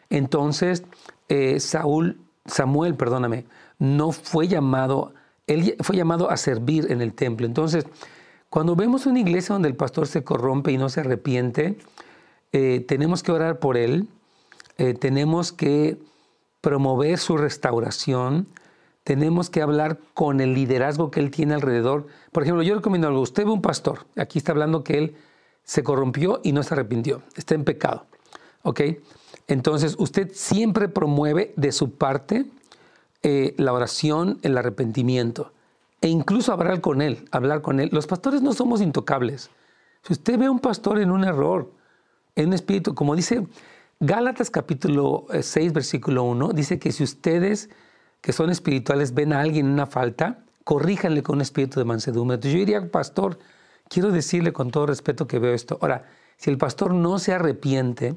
Entonces, 0.09 0.85
eh, 1.29 1.61
Saúl, 1.61 2.19
Samuel, 2.47 2.95
perdóname, 2.95 3.47
no 3.79 4.13
fue 4.13 4.49
llamado, 4.49 5.13
él 5.47 5.77
fue 5.81 5.97
llamado 5.97 6.31
a 6.31 6.37
servir 6.37 6.91
en 6.91 7.03
el 7.03 7.13
templo. 7.13 7.47
Entonces, 7.47 7.87
cuando 8.49 8.77
vemos 8.77 9.07
una 9.07 9.21
iglesia 9.21 9.55
donde 9.55 9.69
el 9.69 9.77
pastor 9.77 10.07
se 10.07 10.23
corrompe 10.23 10.71
y 10.73 10.79
no 10.79 10.89
se 10.89 11.01
arrepiente, 11.01 11.77
eh, 12.53 12.85
tenemos 12.87 13.23
que 13.23 13.33
orar 13.33 13.59
por 13.59 13.77
él, 13.77 14.09
eh, 14.79 14.95
tenemos 14.95 15.53
que 15.53 15.99
promover 16.61 17.19
su 17.19 17.37
restauración, 17.37 18.49
tenemos 19.05 19.51
que 19.51 19.63
hablar 19.63 19.99
con 20.15 20.41
el 20.41 20.55
liderazgo 20.55 21.11
que 21.11 21.21
él 21.21 21.31
tiene 21.31 21.55
alrededor. 21.55 22.07
Por 22.33 22.43
ejemplo, 22.43 22.63
yo 22.63 22.75
recomiendo 22.75 23.09
algo. 23.09 23.21
Usted 23.21 23.45
ve 23.45 23.51
un 23.51 23.63
pastor, 23.63 24.07
aquí 24.17 24.39
está 24.39 24.53
hablando 24.53 24.83
que 24.83 24.99
él 24.99 25.17
se 25.63 25.83
corrompió 25.83 26.41
y 26.43 26.53
no 26.53 26.63
se 26.63 26.75
arrepintió, 26.75 27.23
está 27.37 27.55
en 27.55 27.65
pecado. 27.65 28.07
¿Ok? 28.63 28.81
Entonces, 29.47 29.97
usted 29.99 30.31
siempre 30.33 30.89
promueve 30.89 31.53
de 31.57 31.71
su 31.71 31.93
parte 31.93 32.47
eh, 33.23 33.55
la 33.59 33.73
oración, 33.73 34.39
el 34.43 34.57
arrepentimiento 34.57 35.53
e 36.05 36.09
incluso 36.09 36.53
hablar 36.53 36.83
con 36.83 37.01
él, 37.01 37.27
hablar 37.31 37.63
con 37.63 37.81
él. 37.81 37.89
Los 37.91 38.07
pastores 38.07 38.43
no 38.43 38.53
somos 38.53 38.83
intocables. 38.83 39.49
Si 40.03 40.13
usted 40.13 40.39
ve 40.39 40.45
a 40.45 40.51
un 40.51 40.59
pastor 40.59 40.99
en 40.99 41.11
un 41.11 41.25
error, 41.25 41.71
en 42.37 42.49
un 42.49 42.53
espíritu, 42.53 42.95
como 42.95 43.17
dice 43.17 43.47
Gálatas 44.01 44.51
capítulo 44.51 45.27
6, 45.31 45.57
eh, 45.57 45.71
versículo 45.73 46.25
1, 46.25 46.53
dice 46.53 46.79
que 46.81 46.91
si 46.91 47.05
ustedes 47.05 47.71
que 48.21 48.33
son 48.33 48.51
espirituales 48.51 49.15
ven 49.15 49.33
a 49.33 49.41
alguien 49.41 49.67
en 49.67 49.73
una 49.73 49.87
falta, 49.87 50.45
corríjanle 50.65 51.23
con 51.23 51.37
un 51.37 51.43
espíritu 51.43 51.79
de 51.79 51.85
mansedumbre. 51.85 52.35
Entonces 52.37 52.55
yo 52.55 52.59
diría, 52.59 52.91
pastor, 52.91 53.39
quiero 53.89 54.11
decirle 54.11 54.53
con 54.53 54.71
todo 54.71 54.87
respeto 54.87 55.27
que 55.27 55.39
veo 55.39 55.55
esto. 55.55 55.79
Ahora, 55.81 56.07
si 56.37 56.51
el 56.51 56.59
pastor 56.59 56.93
no 56.93 57.19
se 57.19 57.35
arrepiente, 57.35 58.17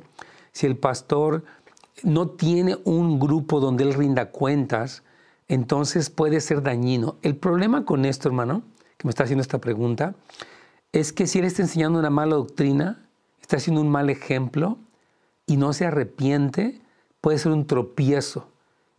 si 0.52 0.66
el 0.66 0.78
pastor 0.78 1.44
no 2.04 2.30
tiene 2.30 2.78
un 2.84 3.20
grupo 3.20 3.60
donde 3.60 3.84
él 3.84 3.94
rinda 3.94 4.32
cuentas, 4.32 5.04
entonces 5.48 6.10
puede 6.10 6.42
ser 6.42 6.64
dañino. 6.64 7.18
El 7.22 7.36
problema 7.36 7.86
con 7.86 8.06
esto, 8.06 8.30
hermano, 8.30 8.64
que 8.98 9.08
me 9.08 9.10
está 9.12 9.26
haciendo 9.26 9.42
esta 9.42 9.60
pregunta, 9.60 10.16
es 10.92 11.14
que 11.14 11.28
si 11.28 11.40
él 11.40 11.46
está 11.46 11.62
enseñando 11.62 12.00
una 12.00 12.10
mala 12.10 12.36
doctrina, 12.36 13.08
está 13.42 13.58
haciendo 13.58 13.82
un 13.82 13.90
mal 13.90 14.10
ejemplo 14.10 14.80
y 15.48 15.58
no 15.58 15.74
se 15.74 15.86
arrepiente, 15.86 16.80
puede 17.22 17.40
ser 17.40 17.52
un 17.52 17.66
tropiezo 17.66 18.48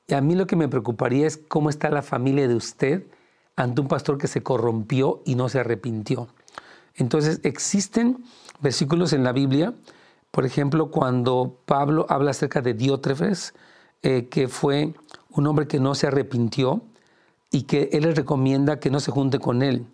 y 0.08 0.14
a 0.14 0.22
mí 0.22 0.34
lo 0.34 0.46
que 0.46 0.56
me 0.56 0.68
preocuparía 0.68 1.26
es 1.26 1.36
cómo 1.36 1.68
está 1.68 1.90
la 1.90 2.02
familia 2.02 2.48
de 2.48 2.54
usted 2.54 3.06
ante 3.56 3.82
un 3.82 3.88
pastor 3.88 4.16
que 4.16 4.26
se 4.26 4.42
corrompió 4.42 5.20
y 5.26 5.34
no 5.34 5.50
se 5.50 5.60
arrepintió. 5.60 6.28
Entonces, 6.94 7.40
existen 7.42 8.24
versículos 8.60 9.12
en 9.12 9.22
la 9.22 9.32
Biblia, 9.32 9.74
por 10.30 10.46
ejemplo, 10.46 10.90
cuando 10.90 11.58
Pablo 11.66 12.06
habla 12.08 12.30
acerca 12.30 12.62
de 12.62 12.72
Diótrefes, 12.72 13.54
eh, 14.02 14.28
que 14.30 14.48
fue 14.48 14.94
un 15.30 15.46
hombre 15.46 15.68
que 15.68 15.78
no 15.78 15.94
se 15.94 16.06
arrepintió 16.06 16.82
y 17.50 17.62
que 17.62 17.90
él 17.92 18.04
le 18.04 18.14
recomienda 18.14 18.80
que 18.80 18.90
no 18.90 19.00
se 19.00 19.10
junte 19.10 19.38
con 19.38 19.62
él. 19.62 19.86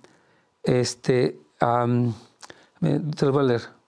Este, 0.63 1.41
te 1.59 3.27
lo 3.27 3.33
voy 3.33 3.41
a 3.41 3.47
leer 3.47 3.84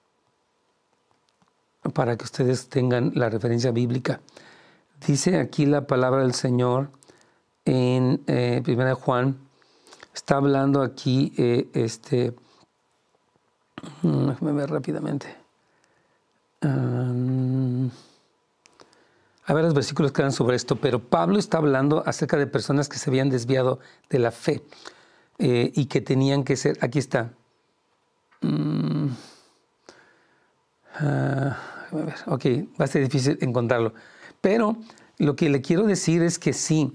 para 1.89 2.17
que 2.17 2.25
ustedes 2.25 2.69
tengan 2.69 3.13
la 3.15 3.29
referencia 3.29 3.71
bíblica. 3.71 4.21
Dice 5.07 5.39
aquí 5.39 5.67
la 5.67 5.87
palabra 5.87 6.23
del 6.23 6.35
Señor 6.35 6.91
en 7.65 8.23
eh, 8.27 8.61
Primera 8.65 8.95
Juan, 8.95 9.37
está 10.15 10.37
hablando 10.37 10.83
aquí, 10.83 11.33
eh, 11.37 11.69
este, 11.75 12.35
mm, 14.03 14.29
déjame 14.29 14.53
ver 14.53 14.71
rápidamente. 14.71 15.37
Um, 16.63 17.91
hay 19.45 19.55
varios 19.55 19.75
versículos 19.75 20.13
que 20.13 20.23
hablan 20.23 20.33
sobre 20.33 20.57
esto, 20.57 20.77
pero 20.77 21.01
Pablo 21.01 21.39
está 21.39 21.59
hablando 21.59 22.03
acerca 22.07 22.37
de 22.37 22.47
personas 22.47 22.89
que 22.89 22.99
se 22.99 23.11
habían 23.11 23.31
desviado 23.31 23.79
de 24.09 24.19
la 24.19 24.31
fe 24.31 24.63
eh, 25.39 25.71
y 25.75 25.87
que 25.87 26.01
tenían 26.01 26.43
que 26.45 26.57
ser, 26.57 26.79
aquí 26.81 26.99
está. 26.99 27.33
Ver, 28.41 29.11
ok, 32.27 32.45
va 32.81 32.85
a 32.85 32.89
ser 32.89 33.03
difícil 33.03 33.39
encontrarlo. 33.41 33.93
Pero 34.41 34.77
lo 35.19 35.37
que 35.37 35.49
le 35.49 35.61
quiero 35.61 35.85
decir 35.85 36.23
es 36.23 36.39
que 36.39 36.53
sí, 36.53 36.93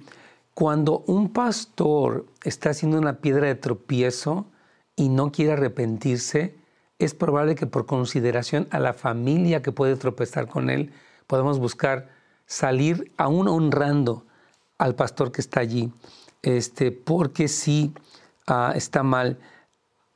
cuando 0.54 0.99
un 1.08 1.30
pastor 1.30 2.25
está 2.43 2.69
haciendo 2.71 2.97
una 2.97 3.17
piedra 3.17 3.47
de 3.47 3.56
tropiezo 3.56 4.45
y 4.95 5.10
no 5.10 5.32
quiere 5.32 5.54
arrepentirse, 5.54 6.56
es 6.99 7.15
probable 7.15 7.56
que 7.56 7.65
por 7.65 7.86
consideración 7.86 8.67
a 8.69 8.80
la 8.80 8.93
familia 8.93 9.62
que 9.62 9.71
puede 9.71 9.95
tropezar 9.95 10.47
con 10.47 10.69
él, 10.69 10.93
podamos 11.25 11.60
buscar 11.60 12.10
salir 12.45 13.12
aún 13.17 13.47
honrando 13.47 14.25
al 14.77 14.95
pastor 14.95 15.32
que 15.32 15.41
está 15.41 15.62
allí, 15.62 15.91
este, 16.41 16.91
porque 16.91 17.47
sí 17.47 17.93
ah, 18.47 18.73
está 18.75 19.04
mal. 19.04 19.39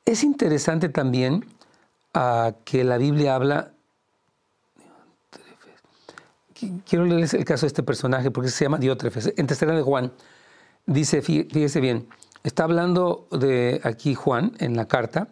Es 0.05 0.23
interesante 0.23 0.89
también 0.89 1.45
ah, 2.13 2.53
que 2.65 2.83
la 2.83 2.97
Biblia 2.97 3.35
habla 3.35 3.74
quiero 6.87 7.05
leerles 7.05 7.33
el 7.33 7.45
caso 7.45 7.65
de 7.65 7.67
este 7.67 7.83
personaje 7.83 8.31
porque 8.31 8.49
se 8.49 8.65
llama 8.65 8.77
Diótrefes. 8.77 9.33
En 9.37 9.47
tercera 9.47 9.75
de 9.75 9.81
Juan, 9.81 10.13
dice, 10.85 11.21
fíjese 11.21 11.79
bien, 11.81 12.07
está 12.43 12.63
hablando 12.63 13.27
de 13.31 13.81
aquí 13.83 14.15
Juan 14.15 14.53
en 14.59 14.75
la 14.75 14.87
carta 14.87 15.27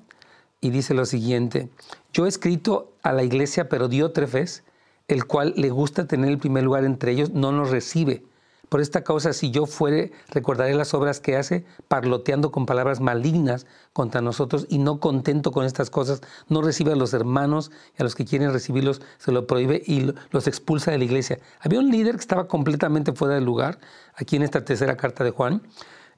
y 0.62 0.70
dice 0.70 0.94
lo 0.94 1.06
siguiente, 1.06 1.70
yo 2.14 2.26
he 2.26 2.30
escrito 2.30 2.94
a 3.02 3.12
la 3.12 3.24
iglesia, 3.24 3.70
pero 3.70 3.88
Diótrefes, 3.88 4.64
el 5.08 5.26
cual 5.26 5.54
le 5.58 5.70
gusta 5.70 6.08
tener 6.08 6.30
el 6.30 6.38
primer 6.38 6.64
lugar 6.64 6.86
entre 6.86 7.12
ellos, 7.12 7.32
no 7.32 7.52
nos 7.52 7.70
recibe. 7.70 8.24
Por 8.70 8.82
esta 8.82 9.04
causa, 9.04 9.34
si 9.34 9.52
yo 9.52 9.66
fuere, 9.66 10.12
recordaré 10.30 10.74
las 10.74 10.94
obras 10.94 11.20
que 11.20 11.36
hace, 11.38 11.66
parloteando 11.88 12.52
con 12.52 12.66
palabras 12.66 13.02
malignas 13.02 13.68
contra 13.92 14.22
nosotros 14.22 14.66
y 14.68 14.80
no 14.80 15.00
contento 15.00 15.52
con 15.52 15.66
estas 15.66 15.90
cosas, 15.90 16.22
no 16.50 16.62
recibe 16.62 16.92
a 16.92 16.96
los 16.96 17.14
hermanos 17.14 17.72
y 17.98 18.02
a 18.02 18.04
los 18.04 18.16
que 18.16 18.26
quieren 18.26 18.52
recibirlos, 18.52 19.02
se 19.20 19.32
lo 19.32 19.46
prohíbe 19.46 19.84
y 19.86 20.14
los 20.32 20.48
expulsa 20.48 20.92
de 20.92 20.98
la 20.98 21.04
iglesia. 21.04 21.40
Había 21.60 21.80
un 21.80 21.92
líder 21.92 22.16
que 22.16 22.22
estaba 22.22 22.48
completamente 22.48 23.14
fuera 23.14 23.36
del 23.36 23.46
lugar, 23.46 23.80
aquí 24.16 24.38
en 24.38 24.44
esta 24.44 24.66
tercera 24.66 24.98
carta 24.98 25.24
de 25.24 25.32
Juan, 25.32 25.62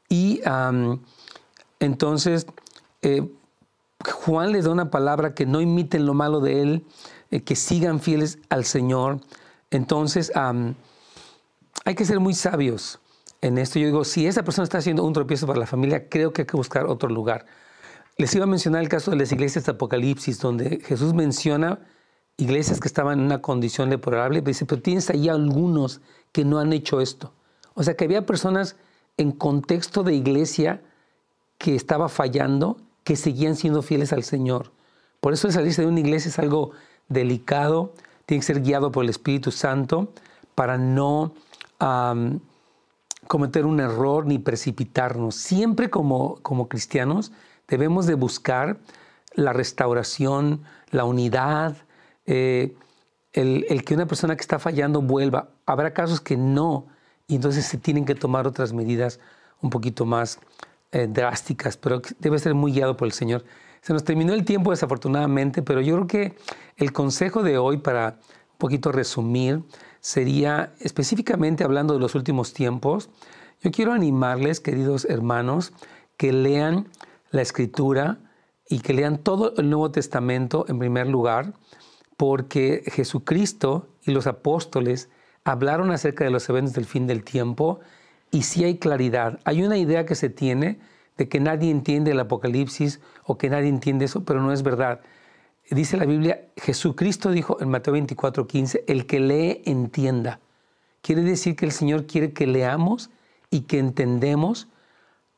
y 0.08 0.42
entonces 1.80 2.48
eh, 3.02 3.28
Juan 4.12 4.52
le 4.52 4.62
da 4.62 4.72
una 4.72 4.92
palabra 4.92 5.34
que 5.34 5.46
no 5.46 5.62
imiten 5.62 6.06
lo 6.06 6.14
malo 6.14 6.40
de 6.40 6.62
él, 6.62 6.86
eh, 7.32 7.42
que 7.42 7.56
sigan 7.56 8.00
fieles 8.00 8.40
al 8.50 8.66
Señor. 8.66 9.20
Entonces, 9.72 10.32
hay 11.86 11.96
que 11.96 12.04
ser 12.04 12.20
muy 12.20 12.34
sabios 12.34 13.00
en 13.42 13.58
esto. 13.60 13.80
Yo 13.80 13.86
digo, 13.86 14.04
si 14.04 14.26
esa 14.26 14.44
persona 14.44 14.64
está 14.64 14.80
haciendo 14.80 15.04
un 15.04 15.14
tropiezo 15.14 15.48
para 15.48 15.60
la 15.60 15.68
familia, 15.68 16.10
creo 16.10 16.34
que 16.34 16.42
hay 16.42 16.46
que 16.48 16.58
buscar 16.58 16.88
otro 16.88 17.10
lugar. 17.10 17.46
Les 18.18 18.34
iba 18.34 18.44
a 18.44 18.48
mencionar 18.48 18.82
el 18.82 18.90
caso 18.90 19.12
de 19.12 19.18
las 19.18 19.32
iglesias 19.32 19.66
de 19.66 19.74
Apocalipsis, 19.74 20.40
donde 20.40 20.80
Jesús 20.84 21.14
menciona 21.14 21.80
iglesias 22.38 22.80
que 22.80 22.88
estaban 22.88 23.20
en 23.20 23.26
una 23.26 23.42
condición 23.42 23.90
deplorable, 23.90 24.42
pero 24.42 24.50
dice, 24.50 24.66
pero 24.66 24.82
tienes 24.82 25.10
ahí 25.10 25.30
algunos 25.30 26.02
que 26.32 26.44
no 26.44 26.60
han 26.60 26.74
hecho 26.74 27.02
esto. 27.02 27.34
O 27.76 27.84
sea 27.84 27.96
que 27.96 28.06
había 28.06 28.26
personas 28.26 28.76
en 29.18 29.32
contexto 29.32 30.04
de 30.04 30.16
iglesia 30.16 30.82
que 31.58 31.76
estaba 31.76 32.10
fallando, 32.10 32.78
que 33.04 33.16
seguían 33.16 33.56
siendo 33.56 33.82
fieles 33.82 34.12
al 34.12 34.24
Señor. 34.24 34.72
Por 35.22 35.34
eso 35.34 35.48
el 35.48 35.54
salirse 35.54 35.84
de 35.84 35.88
una 35.88 36.00
iglesia 36.00 36.30
es 36.30 36.40
algo 36.40 36.72
delicado, 37.10 37.94
tiene 38.26 38.42
que 38.42 38.48
ser 38.48 38.62
guiado 38.62 38.92
por 38.92 39.04
el 39.04 39.10
Espíritu 39.10 39.52
Santo 39.52 40.12
para 40.56 40.78
no 40.78 41.34
cometer 43.28 43.66
un 43.66 43.80
error 43.80 44.26
ni 44.26 44.40
precipitarnos. 44.40 45.36
Siempre 45.36 45.90
como, 45.90 46.36
como 46.42 46.68
cristianos 46.68 47.32
debemos 47.68 48.06
de 48.06 48.14
buscar 48.16 48.78
la 49.34 49.54
restauración, 49.54 50.64
la 50.92 51.04
unidad, 51.04 51.76
eh, 52.26 52.76
el, 53.34 53.84
que 53.84 53.94
una 53.94 54.06
persona 54.06 54.36
que 54.36 54.42
está 54.42 54.60
fallando 54.60 55.02
vuelva. 55.02 55.50
Habrá 55.66 55.94
casos 55.94 56.22
que 56.22 56.38
no, 56.38 56.88
y 57.28 57.36
entonces 57.36 57.66
se 57.66 57.78
tienen 57.78 58.06
que 58.06 58.16
tomar 58.16 58.48
otras 58.48 58.72
medidas 58.72 59.20
un 59.62 59.70
poquito 59.70 60.06
más 60.06 60.40
eh, 60.92 61.08
drásticas, 61.10 61.76
pero 61.76 62.02
debe 62.20 62.40
ser 62.40 62.54
muy 62.54 62.72
guiado 62.72 62.96
por 62.96 63.08
el 63.08 63.12
Señor. 63.12 63.44
Se 63.82 63.94
nos 63.94 64.04
terminó 64.04 64.34
el 64.34 64.46
tiempo 64.46 64.72
desafortunadamente, 64.72 65.62
pero 65.62 65.82
yo 65.82 65.96
creo 65.96 66.08
que 66.08 66.38
el 66.78 66.94
consejo 66.94 67.44
de 67.44 67.58
hoy, 67.58 67.78
para 67.78 68.20
un 68.52 68.58
poquito 68.58 68.92
resumir, 68.92 69.62
sería 70.06 70.72
específicamente 70.82 71.64
hablando 71.64 71.96
de 71.96 72.00
los 72.00 72.14
últimos 72.14 72.54
tiempos. 72.54 73.10
Yo 73.64 73.72
quiero 73.72 73.92
animarles, 73.92 74.60
queridos 74.60 75.06
hermanos, 75.06 75.74
que 76.16 76.32
lean 76.32 76.90
la 77.32 77.42
escritura 77.42 78.20
y 78.70 78.82
que 78.82 78.94
lean 78.94 79.18
todo 79.18 79.56
el 79.58 79.68
Nuevo 79.68 79.90
Testamento 79.90 80.68
en 80.68 80.78
primer 80.78 81.08
lugar, 81.08 81.54
porque 82.18 82.84
Jesucristo 82.86 83.88
y 84.04 84.12
los 84.12 84.28
apóstoles 84.28 85.10
hablaron 85.44 85.90
acerca 85.90 86.24
de 86.24 86.30
los 86.30 86.48
eventos 86.50 86.74
del 86.74 86.86
fin 86.86 87.08
del 87.08 87.24
tiempo 87.24 87.80
y 88.30 88.44
si 88.44 88.64
hay 88.64 88.78
claridad. 88.78 89.40
Hay 89.44 89.64
una 89.64 89.80
idea 89.80 90.06
que 90.06 90.14
se 90.14 90.30
tiene 90.30 90.78
de 91.18 91.28
que 91.28 91.40
nadie 91.40 91.72
entiende 91.72 92.12
el 92.12 92.20
Apocalipsis 92.20 93.00
o 93.24 93.40
que 93.40 93.50
nadie 93.50 93.70
entiende 93.70 94.06
eso, 94.06 94.24
pero 94.24 94.40
no 94.44 94.54
es 94.54 94.62
verdad. 94.62 95.02
Dice 95.70 95.98
la 95.98 96.06
Biblia, 96.06 96.46
Jesucristo 96.58 97.32
dijo 97.32 97.58
en 97.60 97.70
Mateo 97.70 97.94
24, 97.94 98.46
15, 98.46 98.84
el 98.88 99.08
que 99.08 99.20
lee 99.20 99.64
entienda. 99.66 100.40
Quiere 101.02 101.24
decir 101.24 101.56
que 101.56 101.66
el 101.66 101.72
Señor 101.72 102.06
quiere 102.06 102.34
que 102.34 102.46
leamos 102.46 103.10
y 103.50 103.62
que 103.62 103.80
entendemos, 103.80 104.68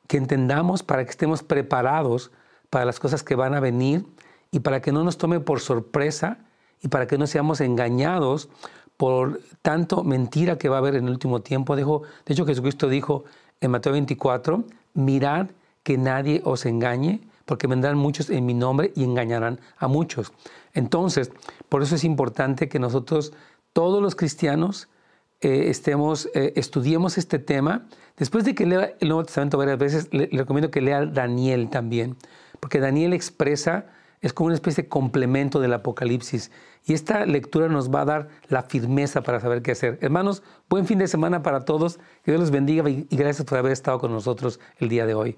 que 0.07 0.17
entendamos 0.17 0.83
para 0.83 1.05
que 1.05 1.11
estemos 1.11 1.43
preparados 1.43 2.31
para 2.69 2.83
las 2.83 2.99
cosas 2.99 3.23
que 3.23 3.35
van 3.35 3.53
a 3.53 3.61
venir 3.61 4.05
y 4.51 4.59
para 4.59 4.81
que 4.81 4.91
no 4.91 5.03
nos 5.05 5.17
tome 5.17 5.39
por 5.39 5.61
sorpresa 5.61 6.39
y 6.81 6.89
para 6.89 7.07
que 7.07 7.17
no 7.17 7.25
seamos 7.25 7.61
engañados 7.61 8.49
por 8.97 9.41
tanto 9.61 10.03
mentira 10.03 10.57
que 10.57 10.67
va 10.67 10.77
a 10.77 10.79
haber 10.79 10.95
en 10.95 11.05
el 11.05 11.11
último 11.11 11.41
tiempo. 11.41 11.75
de 11.75 11.83
hecho, 12.25 12.45
Jesucristo 12.45 12.89
dijo 12.89 13.23
en 13.61 13.71
Mateo 13.71 13.93
24, 13.93 14.65
mirad 14.93 15.47
que 15.83 15.97
nadie 15.97 16.41
os 16.43 16.65
engañe, 16.65 17.21
porque 17.47 17.65
vendrán 17.65 17.97
muchos 17.97 18.29
en 18.29 18.45
mi 18.45 18.53
nombre 18.53 18.91
y 18.93 19.05
engañarán 19.05 19.59
a 19.77 19.87
muchos. 19.87 20.33
Entonces, 20.73 21.31
por 21.69 21.81
eso 21.81 21.95
es 21.95 22.03
importante 22.03 22.67
que 22.67 22.77
nosotros, 22.77 23.33
todos 23.71 24.01
los 24.01 24.15
cristianos, 24.15 24.89
eh, 25.39 25.69
estemos, 25.69 26.29
eh, 26.35 26.53
estudiemos 26.57 27.17
este 27.17 27.39
tema. 27.39 27.87
Después 28.17 28.43
de 28.43 28.53
que 28.53 28.65
lea 28.65 28.95
el 28.99 29.07
Nuevo 29.07 29.23
Testamento 29.23 29.57
varias 29.57 29.77
veces, 29.77 30.09
le 30.11 30.27
recomiendo 30.31 30.69
que 30.69 30.81
lea 30.81 31.05
Daniel 31.05 31.69
también, 31.69 32.17
porque 32.59 32.79
Daniel 32.79 33.13
expresa 33.13 33.85
es 34.19 34.33
como 34.33 34.47
una 34.47 34.55
especie 34.55 34.83
de 34.83 34.89
complemento 34.89 35.61
del 35.61 35.73
Apocalipsis. 35.73 36.51
Y 36.85 36.93
esta 36.93 37.25
lectura 37.25 37.69
nos 37.69 37.89
va 37.93 38.01
a 38.01 38.05
dar 38.05 38.27
la 38.49 38.63
firmeza 38.63 39.21
para 39.21 39.39
saber 39.39 39.61
qué 39.61 39.71
hacer. 39.71 39.99
Hermanos, 40.01 40.43
buen 40.69 40.85
fin 40.85 40.99
de 40.99 41.07
semana 41.07 41.43
para 41.43 41.63
todos. 41.63 41.97
Que 42.23 42.31
Dios 42.31 42.41
los 42.41 42.51
bendiga 42.51 42.89
y 42.89 43.07
gracias 43.11 43.45
por 43.45 43.57
haber 43.57 43.71
estado 43.71 43.99
con 43.99 44.11
nosotros 44.11 44.59
el 44.79 44.89
día 44.89 45.05
de 45.05 45.13
hoy. 45.13 45.37